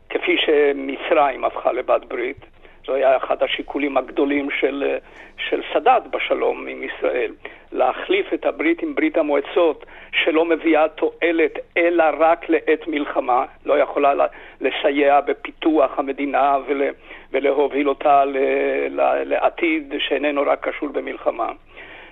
[0.09, 2.54] כפי שמצרים הפכה לבת ברית.
[2.87, 4.97] זה היה אחד השיקולים הגדולים של,
[5.37, 7.33] של סאדאת בשלום עם ישראל.
[7.73, 14.27] להחליף את הברית עם ברית המועצות, שלא מביאה תועלת אלא רק לעת מלחמה, לא יכולה
[14.61, 16.83] לסייע בפיתוח המדינה ול,
[17.33, 18.37] ולהוביל אותה ל,
[18.91, 21.53] ל, לעתיד שאיננו רק קשור במלחמה.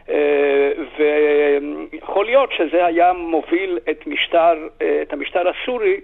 [0.09, 6.01] אה, ויכול להיות שזה היה מוביל את, משטר, אה, את המשטר הסורי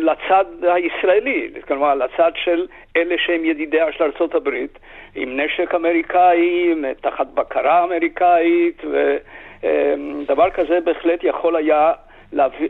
[0.00, 4.04] לצד הישראלי, כלומר לצד של אלה שהם ידידיה של
[4.34, 4.78] הברית,
[5.14, 11.92] עם נשק אמריקאי, תחת בקרה אמריקאית, ודבר כזה בהחלט יכול היה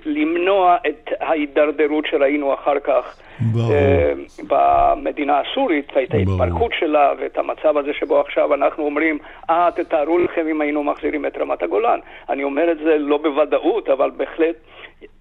[0.04, 3.72] למנוע את ההידרדרות שראינו אחר כך ברור.
[3.72, 4.12] אה,
[4.48, 9.18] במדינה הסורית, ואת ההתפרקות שלה ואת המצב הזה שבו עכשיו אנחנו אומרים,
[9.50, 11.98] אה, תתארו לכם אם היינו מחזירים את רמת הגולן.
[12.28, 14.56] אני אומר את זה לא בוודאות, אבל בהחלט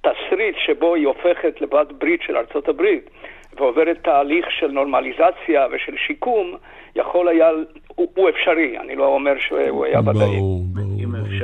[0.02, 3.10] תסריט שבו היא הופכת לבת ברית של ארצות הברית
[3.58, 6.56] ועוברת תהליך של נורמליזציה ושל שיקום,
[6.96, 7.50] יכול היה,
[7.96, 10.14] הוא, הוא אפשרי, אני לא אומר שהוא היה ודאי.
[10.14, 10.89] ברור, ברור.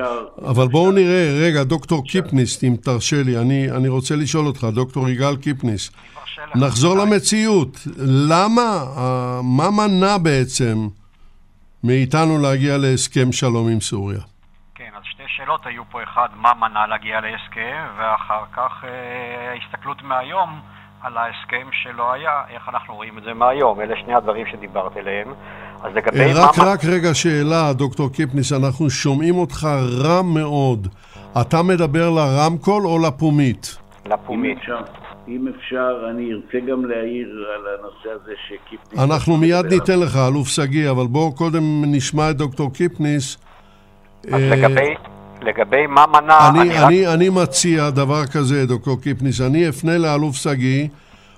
[0.02, 0.26] אפשר...
[0.50, 5.10] אבל בואו נראה, רגע, דוקטור קיפניס, אם תרשה לי, אני, אני רוצה לשאול אותך, דוקטור
[5.10, 5.91] יגאל קיפניס,
[6.56, 7.78] נחזור למציאות.
[8.30, 8.84] למה,
[9.43, 10.88] מה מנע בעצם
[11.84, 14.20] מאיתנו להגיע להסכם שלום עם סוריה?
[14.76, 16.04] כן, אז שתי שאלות היו פה.
[16.04, 20.60] אחד, מה מנע להגיע להסכם, ואחר כך אה, ההסתכלות מהיום.
[21.06, 23.82] על ההסכם שלא היה, איך אנחנו רואים את זה מהיום.
[23.82, 25.34] אלה שני הדברים שדיברת עליהם.
[25.86, 26.19] אז לגבי...
[26.19, 26.63] אה, רק, מה...
[26.63, 29.67] רק רגע שאלה, דוקטור קיפניס, אנחנו שומעים אותך
[30.03, 30.88] רע מאוד.
[31.41, 33.77] אתה מדבר לרמקול או לפומית?
[34.05, 34.57] לפומית.
[35.27, 38.99] אם אפשר, אני ארצה גם להעיר על הנושא הזה שקיפניס...
[38.99, 43.38] אנחנו מיד ניתן לך, אלוף שגיא, אבל בואו קודם נשמע את דוקטור קיפניס.
[44.27, 44.93] אז אה, לגבי,
[45.41, 46.49] לגבי מה מנע...
[46.49, 47.13] אני, אני, אני, רק...
[47.13, 50.88] אני מציע דבר כזה, דוקטור קיפניס, אני אפנה לאלוף שגיא,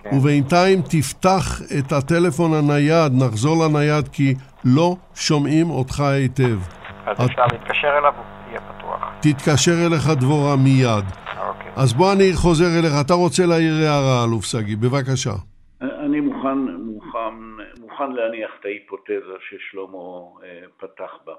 [0.09, 0.15] כן.
[0.15, 4.33] ובינתיים תפתח את הטלפון הנייד, נחזור לנייד, כי
[4.65, 6.59] לא שומעים אותך היטב.
[7.05, 7.29] אז את...
[7.29, 9.13] אפשר להתקשר אליו, הוא יהיה פתוח.
[9.21, 11.05] תתקשר אליך דבורה מיד.
[11.47, 11.71] אוקיי.
[11.75, 15.35] אז בוא אני חוזר אליך, אתה רוצה להעיר הערה, אלוף שגיא, בבקשה.
[15.81, 17.35] אני מוכן, מוכן,
[17.81, 20.07] מוכן להניח את ההיפותזה ששלמה
[20.43, 21.33] אה, פתח בה.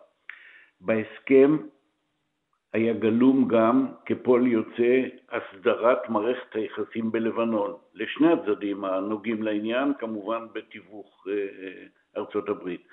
[0.80, 1.56] בהסכם
[2.72, 5.02] היה גלום גם כפועל יוצא
[5.32, 12.88] הסדרת מערכת היחסים בלבנון, לשני הצדדים הנוגעים לעניין, כמובן בתיווך אה, אה, ארצות הברית.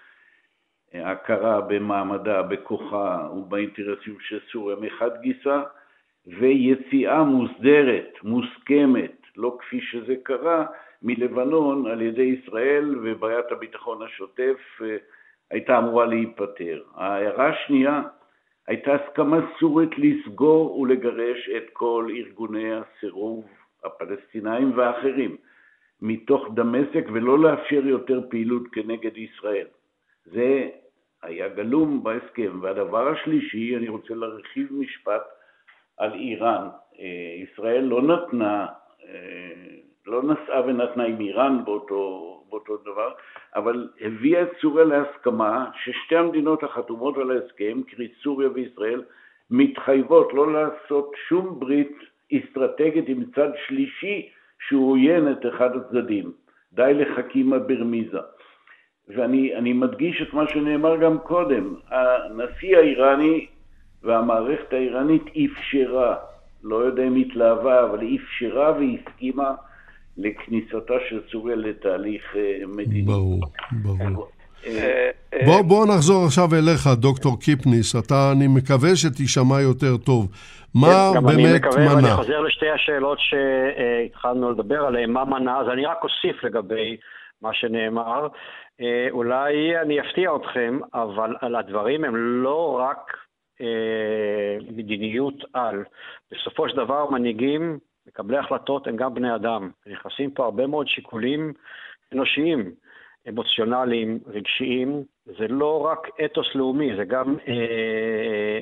[0.93, 5.61] הכרה במעמדה, בכוחה ובאינטרסים של סוריה מחד גיסא,
[6.27, 10.65] ויציאה מוסדרת, מוסכמת, לא כפי שזה קרה,
[11.01, 14.97] מלבנון על ידי ישראל ובעיית הביטחון השוטף אה,
[15.51, 16.83] הייתה אמורה להיפתר.
[16.95, 18.01] ההערה השנייה
[18.67, 23.45] הייתה הסכמה סורית לסגור ולגרש את כל ארגוני הסירוב
[23.83, 25.37] הפלסטינאים והאחרים
[26.01, 29.67] מתוך דמשק ולא לאפשר יותר פעילות כנגד ישראל.
[30.25, 30.69] זה
[31.23, 32.59] היה גלום בהסכם.
[32.61, 35.21] והדבר השלישי, אני רוצה להרחיב משפט
[35.97, 36.67] על איראן.
[36.99, 38.67] אה, ישראל לא נתנה,
[39.07, 39.75] אה,
[40.07, 43.11] לא נסעה ונתנה עם איראן באותו, באותו דבר,
[43.55, 49.03] אבל הביאה את סוריה להסכמה ששתי המדינות החתומות על ההסכם, קרי סוריה וישראל,
[49.51, 51.97] מתחייבות לא לעשות שום ברית
[52.33, 54.29] אסטרטגית עם צד שלישי
[54.67, 56.31] שהוא עוין את אחד הצדדים.
[56.73, 58.19] די לחכימה ברמיזה.
[59.07, 63.47] ואני מדגיש את מה שנאמר גם קודם, הנשיא האיראני
[64.03, 66.15] והמערכת האיראנית אפשרה,
[66.63, 69.55] לא יודע אם התלהבה, אבל אפשרה והסכימה
[70.17, 73.01] לכניסתה של סוריה לתהליך אה, מדיני.
[73.01, 73.41] ברור,
[73.71, 74.27] ברור.
[74.67, 77.95] אה, אה, בוא, בוא נחזור עכשיו אליך, דוקטור קיפניס.
[77.95, 80.27] אתה, אני מקווה שתישמע יותר טוב.
[80.75, 81.47] מה כן, באמת מנע?
[81.47, 85.11] גם אני מקווה, ואני חוזר לשתי השאלות שהתחלנו לדבר עליהן.
[85.11, 85.57] מה מנע?
[85.59, 86.97] אז אני רק אוסיף לגבי
[87.41, 88.27] מה שנאמר.
[89.11, 93.17] אולי אני אפתיע אתכם, אבל על הדברים הם לא רק
[93.61, 95.83] אה, מדיניות על.
[96.31, 99.69] בסופו של דבר מנהיגים, מקבלי החלטות הם גם בני אדם.
[99.87, 101.53] נכנסים פה הרבה מאוד שיקולים
[102.13, 102.71] אנושיים,
[103.29, 105.03] אמוציונליים, רגשיים.
[105.25, 107.53] זה לא רק אתוס לאומי, זה גם אה,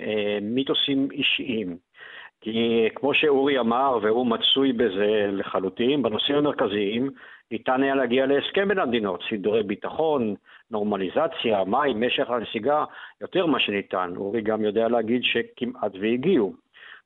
[0.06, 1.78] אה, מיתוסים אישיים.
[2.42, 7.10] כי כמו שאורי אמר, והוא מצוי בזה לחלוטין, בנושאים המרכזיים
[7.52, 10.36] ניתן היה להגיע להסכם בין המדינות, סידורי ביטחון,
[10.72, 12.86] נורמליזציה, מים, משך הנסיגה,
[13.22, 14.14] יותר ממה שניתן.
[14.16, 16.54] אורי גם יודע להגיד שכמעט והגיעו.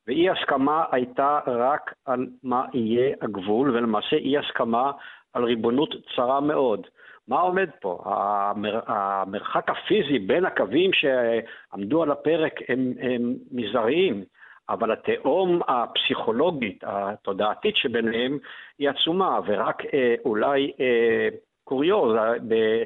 [0.08, 4.92] ואי הסכמה הייתה רק על מה יהיה הגבול, ולמעשה אי הסכמה
[5.34, 6.88] על ריבונות צרה מאוד.
[7.28, 8.02] מה עומד פה?
[8.06, 14.24] המר, המרחק הפיזי בין הקווים שעמדו על הפרק הם, הם מזעריים.
[14.70, 18.38] אבל התהום הפסיכולוגית, התודעתית שביניהם
[18.80, 21.28] היא עצומה, ורק אה, אולי אה,
[21.64, 22.16] קוריוז,
[22.48, 22.84] ב,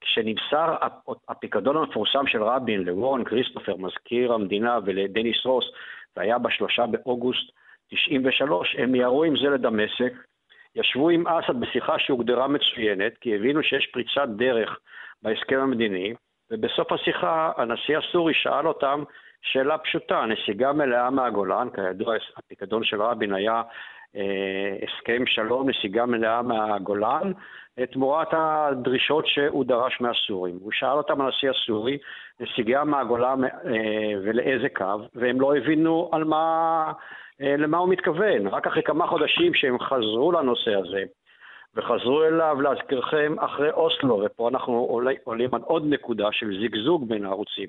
[0.00, 0.76] כשנמסר
[1.28, 5.64] הפיקדון המפורסם של רבין לוורן כריסטופר, מזכיר המדינה, ולדניס רוס,
[6.16, 7.50] והיה בשלושה באוגוסט
[7.88, 10.12] 93, הם מיהרו עם זה לדמשק,
[10.76, 14.78] ישבו עם אסד בשיחה שהוגדרה מצוינת, כי הבינו שיש פריצת דרך
[15.22, 16.14] בהסכם המדיני,
[16.50, 19.02] ובסוף השיחה הנשיא הסורי שאל אותם
[19.42, 23.62] שאלה פשוטה, נסיגה מלאה מהגולן, כידוע הפיקדון של רבין היה
[24.82, 27.32] הסכם שלום, נסיגה מלאה מהגולן,
[27.92, 30.58] תמורת הדרישות שהוא דרש מהסורים.
[30.62, 31.98] הוא שאל אותם, הנשיא הסורי,
[32.40, 33.50] נסיגה מהגולן אה,
[34.22, 36.92] ולאיזה קו, והם לא הבינו על מה,
[37.40, 38.46] אה, למה הוא מתכוון.
[38.46, 41.02] רק אחרי כמה חודשים שהם חזרו לנושא הזה,
[41.76, 47.68] וחזרו אליו, להזכירכם, אחרי אוסלו, ופה אנחנו עולים על עוד נקודה של זיגזוג בין הערוצים,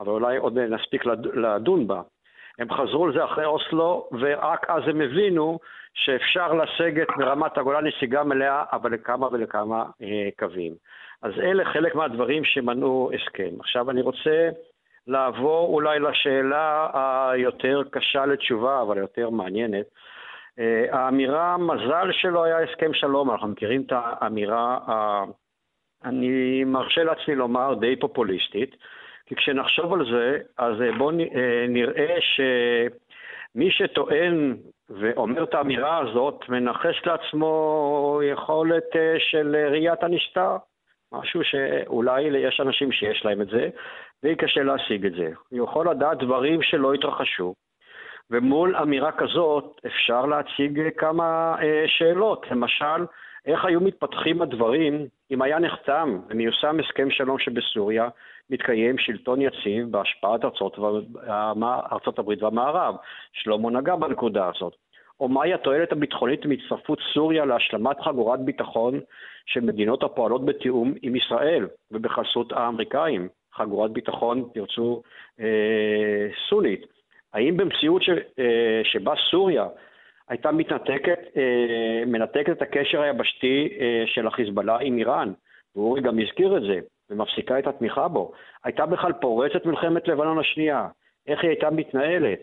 [0.00, 2.00] אבל אולי עוד נספיק לדון בה.
[2.58, 5.58] הם חזרו לזה אחרי אוסלו, ורק אז הם הבינו
[5.94, 10.74] שאפשר לסגת מרמת הגולן נסיגה מלאה, אבל לכמה ולכמה אה, קווים.
[11.22, 13.60] אז אלה חלק מהדברים שמנעו הסכם.
[13.60, 14.48] עכשיו אני רוצה
[15.06, 16.88] לעבור אולי לשאלה
[17.32, 19.86] היותר קשה לתשובה, אבל היותר מעניינת.
[20.58, 25.24] אה, האמירה, מזל שלא היה הסכם שלום, אנחנו מכירים את האמירה, אה,
[26.04, 28.76] אני מרשה לעצמי לומר, די פופוליסטית,
[29.26, 34.56] כי כשנחשוב על זה, אז אה, בואו אה, נראה שמי שטוען
[34.90, 40.56] ואומר את האמירה הזאת, מנכס לעצמו יכולת אה, של ראיית הנסתר.
[41.12, 43.68] משהו שאולי יש אנשים שיש להם את זה,
[44.22, 45.30] ויהיה קשה להשיג את זה.
[45.48, 47.54] הוא יכול לדעת דברים שלא התרחשו,
[48.30, 51.56] ומול אמירה כזאת אפשר להציג כמה
[51.86, 52.46] שאלות.
[52.50, 53.06] למשל,
[53.46, 58.08] איך היו מתפתחים הדברים אם היה נחתם ומיושם הסכם שלום שבסוריה,
[58.50, 60.78] מתקיים שלטון יציב בהשפעת ארצות,
[61.92, 62.94] ארצות הברית והמערב.
[63.32, 64.76] שלמה נגע בנקודה הזאת.
[65.20, 69.00] או מהי התועלת הביטחונית מהצטרפות סוריה להשלמת חגורת ביטחון
[69.46, 75.02] של מדינות הפועלות בתיאום עם ישראל ובחסות האמריקאים, חגורת ביטחון, תרצו,
[75.40, 76.86] אה, סונית.
[77.32, 79.66] האם במציאות ש, אה, שבה סוריה
[80.28, 85.32] הייתה מתנתקת, אה, מנתקת את הקשר היבשתי אה, של החיזבאללה עם איראן,
[85.76, 86.80] ואורי גם הזכיר את זה,
[87.10, 88.32] ומפסיקה את התמיכה בו,
[88.64, 90.88] הייתה בכלל פורצת מלחמת לבנון השנייה,
[91.26, 92.38] איך היא הייתה מתנהלת,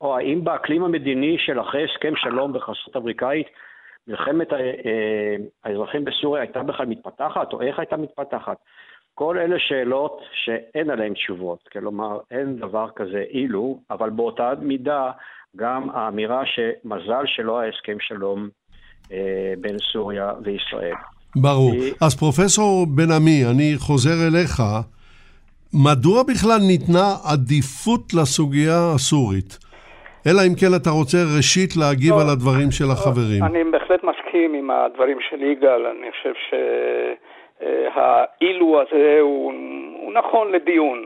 [0.00, 3.46] או האם באקלים המדיני של אחרי הסכם שלום בחסות אמריקאית,
[4.08, 8.56] מלחמת אה, האזרחים בסוריה הייתה בכלל מתפתחת, או איך הייתה מתפתחת?
[9.14, 15.10] כל אלה שאלות שאין עליהן תשובות, כלומר אין דבר כזה אילו, אבל באותה מידה
[15.56, 18.48] גם האמירה שמזל שלא היה הסכם שלום
[19.12, 20.94] אה, בין סוריה וישראל.
[21.42, 21.74] ברור.
[22.06, 24.62] אז פרופסור בן עמי, אני חוזר אליך.
[25.86, 29.58] מדוע בכלל ניתנה עדיפות לסוגיה הסורית?
[30.26, 33.42] אלא אם כן אתה רוצה ראשית להגיב לא, על הדברים של החברים.
[33.44, 35.86] אני בהחלט מסכים עם הדברים של יגאל.
[35.86, 36.34] אני חושב
[37.60, 39.52] שהאילו הזה הוא,
[40.00, 40.98] הוא נכון לדיון.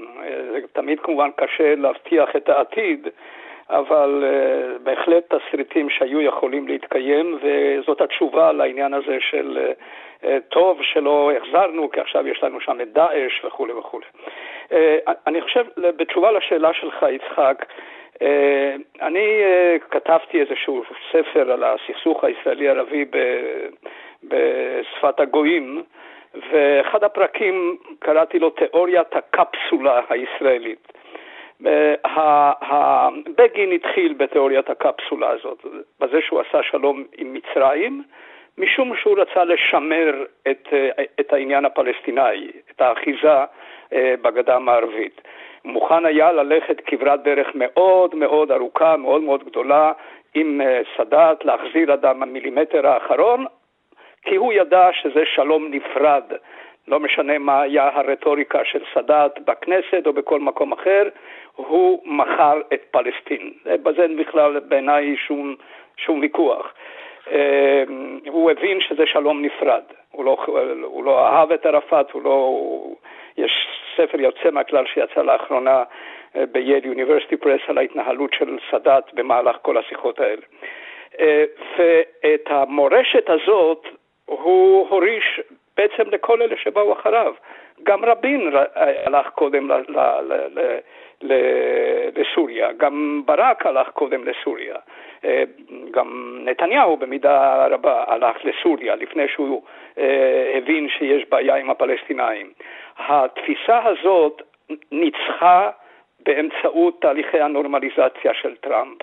[0.53, 3.09] זה תמיד כמובן קשה להבטיח את העתיד.
[3.71, 9.59] אבל uh, בהחלט תסריטים שהיו יכולים להתקיים, וזאת התשובה לעניין הזה של
[10.49, 14.07] טוב שלא החזרנו, כי עכשיו יש לנו שם את דאעש וכולי וכולי.
[14.69, 14.73] Uh,
[15.27, 17.65] אני חושב, בתשובה לשאלה שלך, יצחק,
[18.15, 18.23] uh,
[19.01, 19.43] אני
[19.91, 23.05] כתבתי איזשהו ספר על הסכסוך הישראלי-ערבי
[24.25, 25.83] בשפת הגויים,
[26.53, 30.93] ואחד הפרקים קראתי לו תיאוריית הקפסולה הישראלית.
[31.67, 35.67] אה, בגין התחיל בתיאוריית הקפסולה הזאת,
[36.01, 38.03] בזה שהוא עשה שלום עם מצרים,
[38.61, 43.39] משום שהוא רצה לשמר את, אה, את העניין הפלסטיני, את האחיזה
[43.93, 45.21] אה, בגדה המערבית.
[45.65, 49.93] מוכן היה ללכת כברת דרך מאוד מאוד ארוכה, מאוד מאוד גדולה,
[50.35, 50.61] עם
[50.97, 53.47] סאדאת, להחזיר עד המילימטר האחרון,
[54.23, 56.23] כי הוא ידע שזה שלום נפרד.
[56.89, 61.09] לא משנה מה היה הרטוריקה של סאדאת בכנסת או בכל מקום אחר,
[61.57, 63.53] הוא מכר את פלסטין.
[63.83, 65.55] בזה אין בכלל בעיניי שום,
[65.97, 66.73] שום ויכוח.
[67.31, 67.83] אה,
[68.27, 69.83] הוא הבין שזה שלום נפרד.
[70.13, 70.37] הוא לא,
[70.83, 72.61] הוא לא אהב את ערפאת, הוא לא...
[73.37, 75.83] יש ספר יוצא מהכלל שיצא לאחרונה
[76.37, 80.43] אה, בייל יוניברסיטי פרס על ההתנהלות של סאדאת במהלך כל השיחות האלה.
[81.21, 81.45] אה,
[81.79, 83.87] ואת המורשת הזאת
[84.27, 85.41] הוא הוריש
[85.77, 87.35] בעצם לכל אלה שבאו אחריו.
[87.83, 90.79] גם רבין הלך קודם ל, ל, ל, ל,
[91.23, 94.77] לסוריה, גם ברק הלך קודם לסוריה,
[95.25, 95.43] אה,
[95.91, 99.63] גם נתניהו במידה רבה הלך לסוריה לפני שהוא
[99.99, 102.53] אה, הבין שיש בעיה עם הפלסטינאים.
[102.99, 104.43] התפיסה הזאת
[104.93, 105.71] ניצחה
[106.27, 108.99] באמצעות תהליכי הנורמליזציה של טראמפ.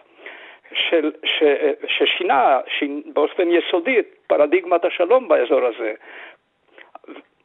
[0.74, 1.43] של, ש,
[1.88, 2.59] ששינה
[3.13, 5.93] באופן יסודי את פרדיגמת השלום באזור הזה.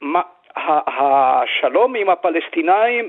[0.00, 0.20] מה,
[0.56, 3.08] השלום עם הפלסטינאים,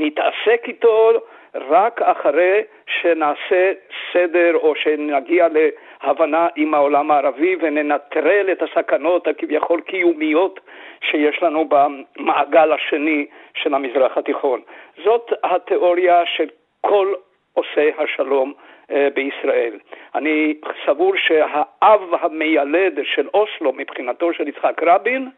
[0.00, 1.10] נתעסק איתו
[1.54, 3.72] רק אחרי שנעשה
[4.12, 10.60] סדר או שנגיע להבנה עם העולם הערבי וננטרל את הסכנות הכביכול קיומיות
[11.00, 14.60] שיש לנו במעגל השני של המזרח התיכון.
[15.04, 16.48] זאת התיאוריה של
[16.80, 17.14] כל
[17.52, 18.52] עושי השלום
[18.90, 19.78] אה, בישראל.
[20.14, 20.54] אני
[20.86, 25.28] סבור שהאב המיילד של אוסלו מבחינתו של יצחק רבין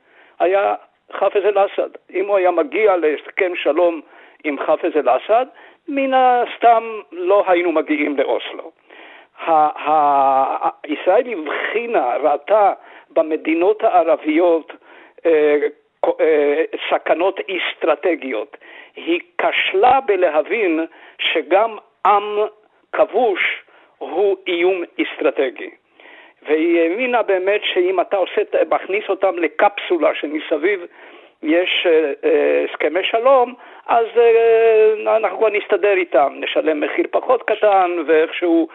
[0.41, 0.75] היה
[1.13, 1.91] חאפז אל-אסד.
[2.15, 4.01] אם הוא היה מגיע להסכם שלום
[4.45, 5.47] עם חאפז אל-אסד,
[5.89, 8.71] מן הסתם לא היינו מגיעים לאוסלו.
[10.87, 12.73] ישראל הבחינה, ראתה
[13.11, 14.73] במדינות הערביות
[15.27, 15.57] אה,
[16.21, 18.57] אה, סכנות אסטרטגיות.
[18.97, 20.87] היא כשלה בלהבין
[21.19, 22.39] שגם עם
[22.93, 23.63] כבוש
[23.99, 25.71] הוא איום אסטרטגי.
[26.43, 30.80] והיא האמינה באמת שאם אתה עושה, מכניס אותם לקפסולה שמסביב
[31.43, 33.55] יש אה, אה, הסכמי שלום,
[33.86, 38.68] אז אה, אנחנו כבר נסתדר איתם, נשלם מחיר פחות קטן ואיכשהו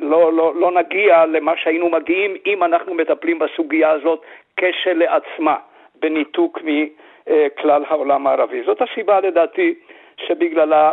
[0.00, 4.22] לא, לא, לא נגיע למה שהיינו מגיעים אם אנחנו מטפלים בסוגיה הזאת
[4.56, 5.56] כשלעצמה,
[5.94, 8.62] בניתוק מכלל העולם הערבי.
[8.66, 9.74] זאת הסיבה לדעתי
[10.16, 10.92] שבגללה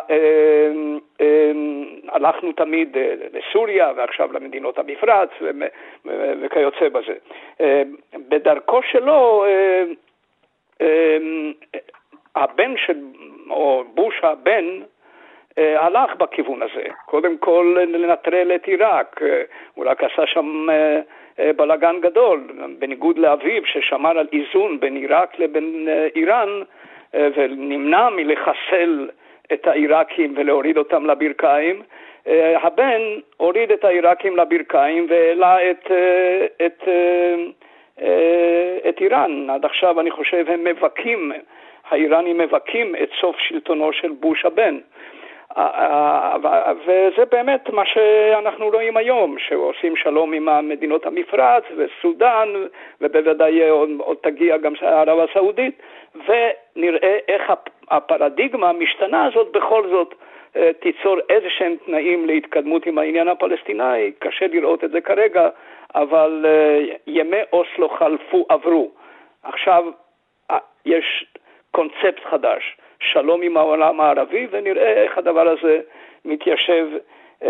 [2.26, 5.30] הלכנו תמיד אה, לסוריה ועכשיו למדינות המפרץ
[6.42, 7.14] וכיוצא בזה.
[7.62, 7.82] אה,
[8.30, 9.84] בדרכו שלו אה,
[12.36, 12.98] הבן של,
[13.50, 14.66] או בוש הבן,
[15.58, 16.84] אה, הלך בכיוון הזה.
[17.06, 19.42] קודם כל לנטרל את עיראק, אה,
[19.74, 22.40] הוא רק עשה שם אה, בלאגן גדול,
[22.80, 26.50] בניגוד לאביו ששמר על איזון בין עיראק לבין איראן
[27.14, 29.10] ונמנע מלחסל
[29.54, 31.82] את העיראקים ולהוריד אותם לברכיים.
[32.64, 33.02] הבן
[33.38, 35.92] הוריד את העיראקים לברכיים והעלה את,
[36.66, 36.88] את, את
[38.02, 39.50] אה, את איראן.
[39.50, 41.32] עד עכשיו אני חושב הם מבכים,
[41.90, 44.78] האיראנים מבכים את סוף שלטונו של בוש הבן.
[46.86, 52.50] וזה באמת מה שאנחנו רואים היום, שעושים שלום עם מדינות המפרץ וסודאן,
[53.02, 55.82] ובוודאי עוד, עוד תגיע גם ערב הסעודית,
[56.16, 57.52] ונראה איך
[57.90, 64.48] הפרדיגמה המשתנה הזאת בכל זאת אה, תיצור איזה שהם תנאים להתקדמות עם העניין הפלסטיני, קשה
[64.48, 65.50] לראות את זה כרגע,
[65.96, 68.92] אבל uh, ימי אוסלו חלפו, עברו.
[69.44, 69.84] עכשיו
[70.52, 71.26] uh, יש
[71.72, 75.80] קונספט חדש, שלום עם העולם הערבי, ונראה איך הדבר הזה
[76.26, 76.88] מתיישב
[77.42, 77.46] uh,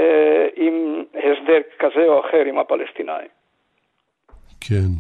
[0.55, 3.27] עם הסדר כזה או אחר עם הפלסטינאים.
[4.61, 4.91] כן.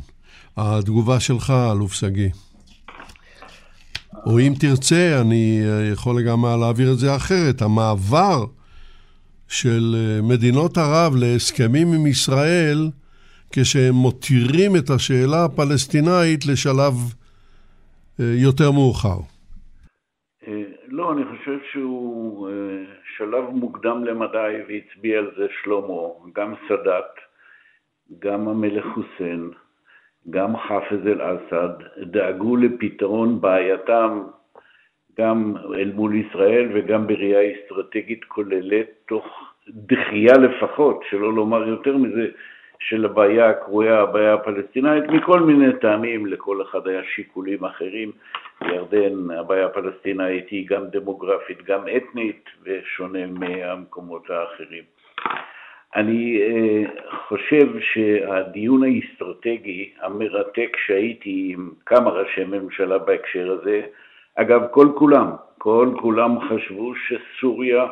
[0.57, 2.50] התגובה שלך, אלוף שגיא.
[4.25, 5.61] או אם תרצה, אני
[5.93, 7.61] יכול גם להעביר את זה אחרת.
[7.61, 8.45] המעבר
[9.47, 12.77] של מדינות ערב להסכמים עם ישראל
[13.53, 16.95] כשהם מותירים את השאלה הפלסטינאית לשלב
[18.19, 19.19] אה, יותר מאוחר?
[20.47, 22.53] אה, לא, אני חושב שהוא אה,
[23.17, 26.01] שלב מוקדם למדי והצביע על זה שלמה,
[26.35, 27.13] גם סאדאת,
[28.19, 29.51] גם המלך חוסיין,
[30.29, 34.23] גם חאפז אל-אסד, דאגו לפתרון בעייתם
[35.19, 39.25] גם אל מול ישראל וגם בראייה אסטרטגית כוללת, תוך
[39.69, 42.27] דחייה לפחות, שלא לומר יותר מזה,
[42.79, 48.11] של הבעיה הקרויה הבעיה הפלסטינאית, מכל מיני טעמים, לכל אחד היה שיקולים אחרים.
[48.61, 54.83] בירדן הבעיה הפלסטינאית היא גם דמוגרפית, גם אתנית, ושונה מהמקומות האחרים.
[55.95, 63.81] אני uh, חושב שהדיון האסטרטגי המרתק שהייתי עם כמה ראשי ממשלה בהקשר הזה,
[64.35, 67.87] אגב, כל כולם, כל כולם חשבו שסוריה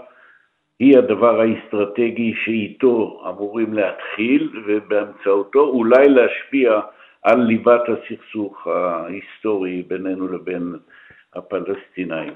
[0.80, 6.80] היא הדבר האסטרטגי שאיתו אמורים להתחיל ובאמצעותו אולי להשפיע
[7.24, 10.76] על ליבת הסכסוך ההיסטורי בינינו לבין
[11.36, 12.34] הפלסטינאים.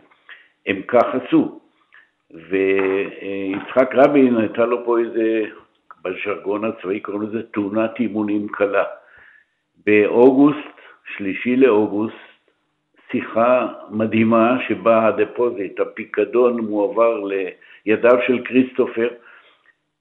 [0.66, 1.60] הם כך עשו,
[2.34, 5.46] ויצחק רבין הייתה לו פה איזה,
[6.04, 8.84] בז'רגון הצבאי קוראים לזה תאונת אימונים קלה.
[9.86, 10.78] באוגוסט,
[11.18, 12.16] שלישי לאוגוסט,
[13.12, 19.10] שיחה מדהימה שבה הדפוזיט, הפיקדון מועבר לידיו של כריסטופר,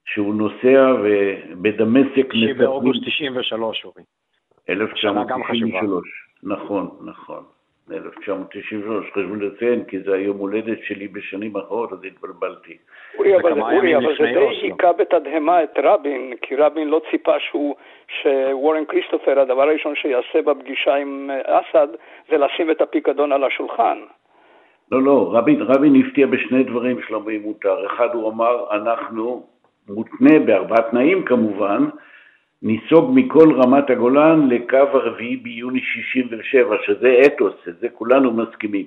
[0.05, 2.33] שהוא נוסע ובדמשק...
[2.33, 4.03] שישי באוגוסט 93, אורי.
[4.69, 6.05] 1993,
[6.43, 7.45] נכון, נכון.
[7.91, 12.77] 1993, חשבו לציין, כי זה היום הולדת שלי בשנים אחרות, אז התבלבלתי.
[13.19, 17.75] אורי, אבל, אורי, אבל זה די היכה בתדהמה את רבין, כי רבין לא ציפה שהוא,
[18.09, 21.89] שוורן כריסטופר, הדבר הראשון שיעשה בפגישה עם אסד,
[22.31, 23.99] זה לשים את הפיקדון על השולחן.
[24.93, 27.87] לא, לא, רבין, רבין הפתיע בשני דברים שלא מותר.
[27.87, 29.47] אחד, הוא אמר, אנחנו,
[29.89, 31.85] מותנה בארבעה תנאים כמובן,
[32.63, 38.87] ניסוג מכל רמת הגולן לקו הרביעי ביוני 67, שזה אתוס, את זה כולנו מסכימים.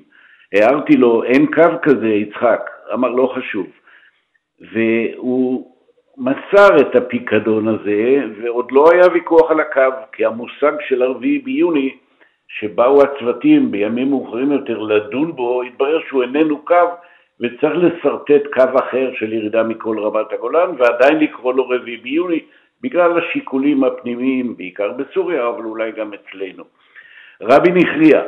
[0.53, 2.69] הערתי לו, אין קו כזה, יצחק.
[2.93, 3.67] אמר, לא חשוב.
[4.73, 5.71] והוא
[6.17, 11.95] מסר את הפיקדון הזה, ועוד לא היה ויכוח על הקו, כי המושג של הרביעי ביוני,
[12.47, 16.89] שבאו הצוותים בימים מאוחרים יותר לדון בו, התברר שהוא איננו קו,
[17.39, 22.39] וצריך לשרטט קו אחר של ירידה מכל רמת הגולן, ועדיין לקרוא לו רביעי ביוני,
[22.85, 26.63] בגלל השיקולים הפנימיים, בעיקר בסוריה, אבל אולי גם אצלנו.
[27.41, 28.21] רבין הכריע,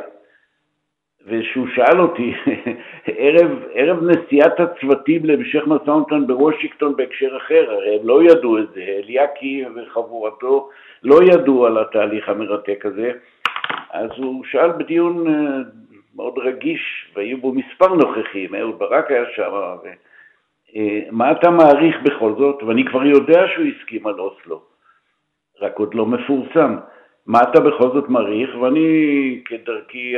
[1.26, 2.34] וכשהוא שאל אותי,
[3.18, 8.70] ערב, ערב נסיעת הצוותים להמשך משא ומתן בוושינגטון בהקשר אחר, הרי הם לא ידעו את
[8.74, 10.70] זה, אליאקי וחבורתו
[11.02, 13.12] לא ידעו על התהליך המרתק הזה,
[13.90, 15.58] אז הוא שאל בדיון אה,
[16.16, 19.52] מאוד רגיש, והיו בו מספר נוכחים, אהוד ברק היה שם,
[21.10, 22.62] מה אתה מעריך בכל זאת?
[22.62, 24.62] ואני כבר יודע שהוא הסכים על אוסלו,
[25.60, 26.76] רק עוד לא מפורסם.
[27.26, 28.50] מה אתה בכל זאת מעריך?
[28.60, 30.14] ואני, כדרכי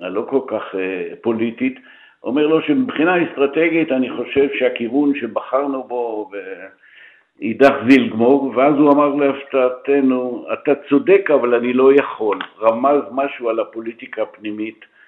[0.00, 1.78] הלא כל כך אה, פוליטית,
[2.22, 6.30] אומר לו שמבחינה אסטרטגית אני חושב שהכיוון שבחרנו בו
[7.40, 8.12] אידך זיל
[8.56, 14.80] ואז הוא אמר להפתעתנו, אתה צודק אבל אני לא יכול, רמז משהו על הפוליטיקה הפנימית
[14.84, 14.99] אה,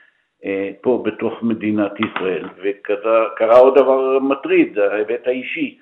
[0.80, 2.49] פה בתוך מדינת ישראל.
[2.62, 5.78] וקרה עוד דבר מטריד, ההיבט האישי.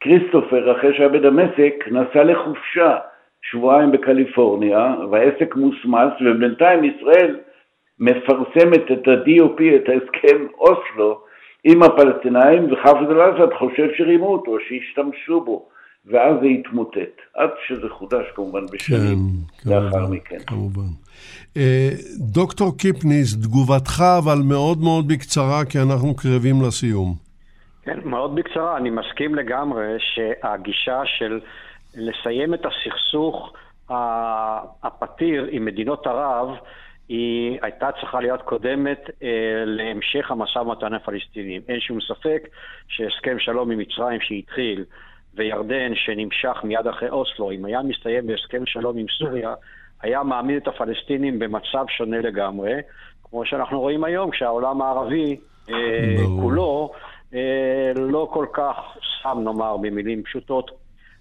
[0.00, 2.96] כריסטופר, אחרי שהיה בדמשק, נסע לחופשה
[3.42, 7.36] שבועיים בקליפורניה, והעסק מוסמס, ובינתיים ישראל
[8.00, 11.20] מפרסמת את ה-DOP, את ההסכם אוסלו,
[11.64, 15.68] עם הפלסטינאים, וחאפז אל-אסד חושב שרימו אותו, שהשתמשו בו,
[16.10, 19.18] ואז זה התמוטט, עד שזה חודש כמובן בשנים
[19.64, 20.38] כן, לאחר כמובן, מכן.
[20.46, 20.90] כמובן.
[21.56, 27.14] אה, דוקטור קיפניס, תגובתך אבל מאוד מאוד בקצרה, כי אנחנו קרבים לסיום.
[27.82, 28.76] כן, מאוד בקצרה.
[28.76, 31.40] אני מסכים לגמרי שהגישה של
[31.94, 33.52] לסיים את הסכסוך
[34.82, 36.48] הפתיר עם מדינות ערב,
[37.08, 39.28] היא הייתה צריכה להיות קודמת אה,
[39.66, 41.62] להמשך המשא ומתן הפלסטינים.
[41.68, 42.48] אין שום ספק
[42.88, 44.84] שהסכם שלום עם מצרים שהתחיל
[45.38, 49.54] וירדן שנמשך מיד אחרי אוסלו, אם היה מסתיים בהסכם שלום עם סוריה,
[50.02, 52.74] היה מעמיד את הפלסטינים במצב שונה לגמרי,
[53.24, 55.36] כמו שאנחנו רואים היום, כשהעולם הערבי
[55.70, 56.92] אה, כולו
[57.34, 60.70] אה, לא כל כך שם, נאמר, במילים פשוטות,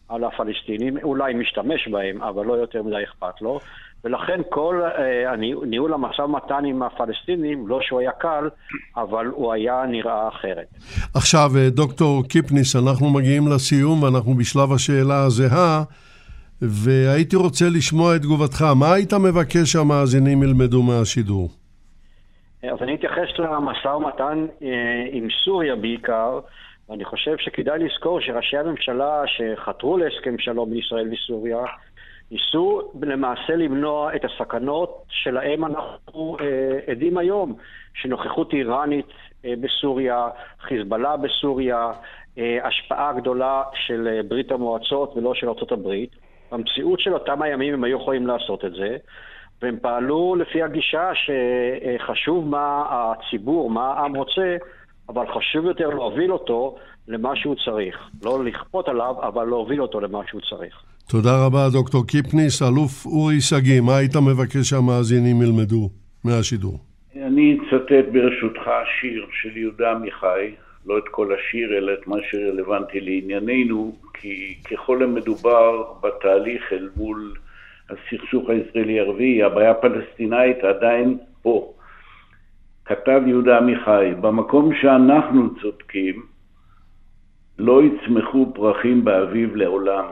[0.09, 3.59] על הפלסטינים, אולי משתמש בהם, אבל לא יותר מדי אכפת לו.
[4.03, 5.35] ולכן כל אה,
[5.65, 8.49] ניהול המשא ומתן עם הפלסטינים, לא שהוא היה קל,
[8.97, 10.67] אבל הוא היה נראה אחרת.
[11.15, 15.83] עכשיו, אה, דוקטור קיפניס, אנחנו מגיעים לסיום ואנחנו בשלב השאלה הזהה.
[16.61, 18.61] והייתי רוצה לשמוע את תגובתך.
[18.79, 21.49] מה היית מבקש שהמאזינים ילמדו מהשידור?
[22.63, 24.67] אז אני אתייחס למשא ומתן אה,
[25.11, 26.39] עם סוריה בעיקר,
[26.89, 31.63] ואני חושב שכדאי לזכור שראשי הממשלה שחתרו להסכם שלום בין ישראל וסוריה,
[32.31, 37.55] ניסו למעשה למנוע את הסכנות שלהם אנחנו אה, עדים היום,
[37.93, 39.05] שנוכחות איראנית
[39.45, 40.27] אה, בסוריה,
[40.61, 41.91] חיזבאללה בסוריה,
[42.37, 46.15] אה, השפעה גדולה של אה, ברית המועצות ולא של ארצות הברית.
[46.51, 48.97] במציאות של אותם הימים הם היו יכולים לעשות את זה,
[49.61, 54.57] והם פעלו לפי הגישה שחשוב מה הציבור, מה העם רוצה,
[55.09, 56.75] אבל חשוב יותר להוביל אותו
[57.07, 57.95] למה שהוא צריך.
[58.23, 60.75] לא לכפות עליו, אבל להוביל אותו למה שהוא צריך.
[61.09, 62.61] תודה רבה, דוקטור קיפניס.
[62.61, 65.89] אלוף אורי שגיא, מה היית מבקש שהמאזינים ילמדו
[66.23, 66.79] מהשידור?
[67.15, 70.51] אני אצטט ברשותך שיר של יהודה עמיחי,
[70.85, 77.33] לא את כל השיר, אלא את מה שרלוונטי לענייננו, כי ככל המדובר בתהליך אל מול
[77.89, 81.73] הסכסוך הישראלי-ערבי, הבעיה הפלסטינאית עדיין פה.
[82.85, 86.23] כתב יהודה עמיחי, במקום שאנחנו צודקים,
[87.59, 90.05] לא יצמחו פרחים באביב לעולם.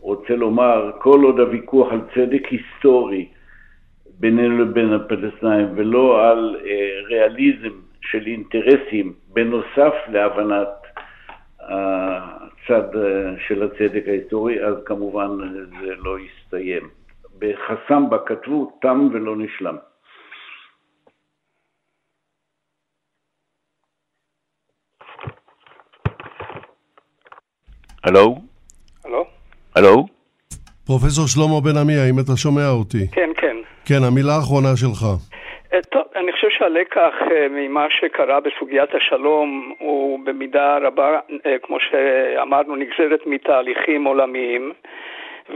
[0.00, 3.28] רוצה לומר, כל עוד הוויכוח על צדק היסטורי
[4.20, 10.68] בינינו לבין הפלסטינאים ולא על אה, ריאליזם של אינטרסים בנוסף להבנת
[11.60, 15.28] הצד אה, של הצדק ההיסטורי, אז כמובן
[15.80, 16.82] זה לא יסתיים.
[17.38, 19.76] בחסמבה כתבו תם ולא נשלם.
[28.06, 28.34] הלו?
[29.04, 29.24] הלו?
[29.76, 30.06] הלו?
[30.86, 33.06] פרופסור שלמה בן עמי, האם אתה שומע אותי?
[33.12, 33.56] כן, כן.
[33.88, 35.00] כן, המילה האחרונה שלך.
[35.72, 41.76] אה, טוב, אני חושב שהלקח אה, ממה שקרה בסוגיית השלום הוא במידה רבה, אה, כמו
[41.80, 44.72] שאמרנו, נגזרת מתהליכים עולמיים.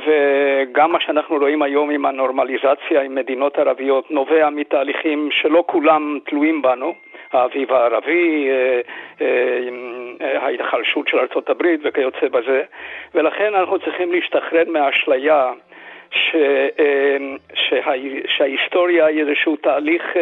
[0.07, 6.63] וגם מה שאנחנו רואים היום עם הנורמליזציה עם מדינות ערביות נובע מתהליכים שלא כולם תלויים
[6.63, 6.95] בנו,
[7.33, 8.51] האביב הערבי,
[10.21, 12.63] ההיחלשות של ארצות הברית וכיוצא בזה,
[13.15, 15.53] ולכן אנחנו צריכים להשתחרר מהאשליה
[16.11, 16.37] ש,
[17.55, 17.93] שה,
[18.27, 20.17] שההיסטוריה היא איזשהו תהליך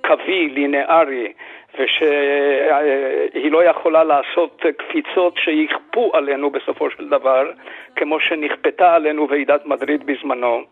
[0.00, 1.32] קווי, לינארי,
[1.78, 7.50] ושהיא לא יכולה לעשות קפיצות שיכפו עלינו בסופו של דבר,
[7.96, 10.62] כמו שנכפתה עלינו ועידת מדריד בזמנו.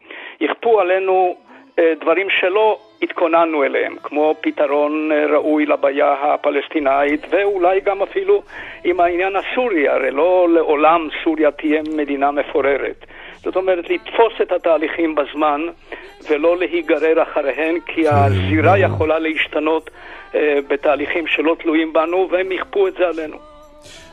[0.40, 1.36] יכפו עלינו
[1.78, 8.42] אה, דברים שלא התכוננו אליהם, כמו פתרון אה, ראוי לבעיה הפלסטינאית, ואולי גם אפילו
[8.84, 13.06] עם העניין הסורי, הרי לא לעולם סוריה תהיה מדינה מפוררת.
[13.44, 15.60] זאת אומרת, לתפוס את התהליכים בזמן
[16.30, 19.90] ולא להיגרר אחריהם, כי כן, הזירה יכולה להשתנות
[20.34, 23.36] אה, בתהליכים שלא תלויים בנו, והם יכפו את זה עלינו.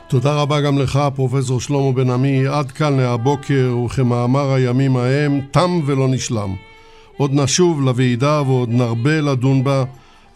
[0.08, 2.46] תודה רבה גם לך, פרופסור שלמה בן עמי.
[2.58, 6.73] עד כאן להבוקר, וכמאמר הימים ההם, תם ולא נשלם.
[7.16, 9.84] עוד נשוב לוועידה ועוד נרבה לדון בה,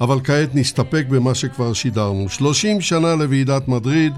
[0.00, 2.28] אבל כעת נסתפק במה שכבר שידרנו.
[2.28, 4.12] 30 שנה לוועידת מדריד,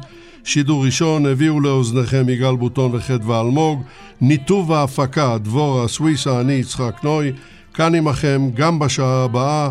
[0.45, 3.83] שידור ראשון, הביאו לאוזניכם יגאל בוטון וחדווה אלמוג,
[4.21, 7.33] ניתוב ההפקה, דבורה סוויסה, אני יצחק נוי,
[7.75, 9.71] כאן עמכם גם בשעה הבאה.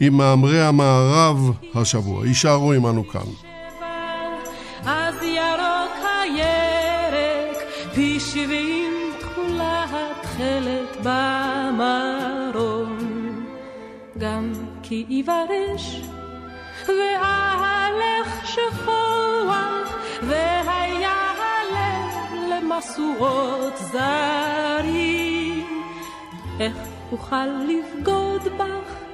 [0.00, 2.26] עם מאמרי המערב השבוע.
[2.26, 3.53] יישארו עמנו כאן.
[11.04, 12.96] במרום.
[14.18, 14.52] גם
[14.82, 16.00] כי יברש,
[16.88, 22.12] וההלך שכוח, והיה הלב
[22.48, 25.66] למשואות זרים.
[26.60, 26.76] איך
[27.12, 29.04] אוכל לבגוד בך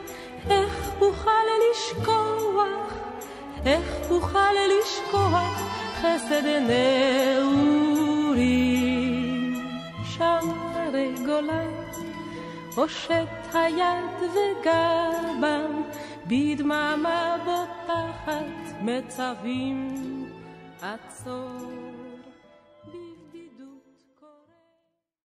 [0.50, 1.30] איך אוכל
[1.70, 2.94] לשכוח,
[3.64, 5.70] איך אוכל לשכוח
[6.00, 6.46] חסד
[7.46, 7.90] נעורים.
[10.20, 11.72] שם הרי גולן,
[12.74, 15.82] הושט היד וגבם,
[16.26, 19.88] בדממה בוטחת מצווים
[20.82, 21.79] עצור.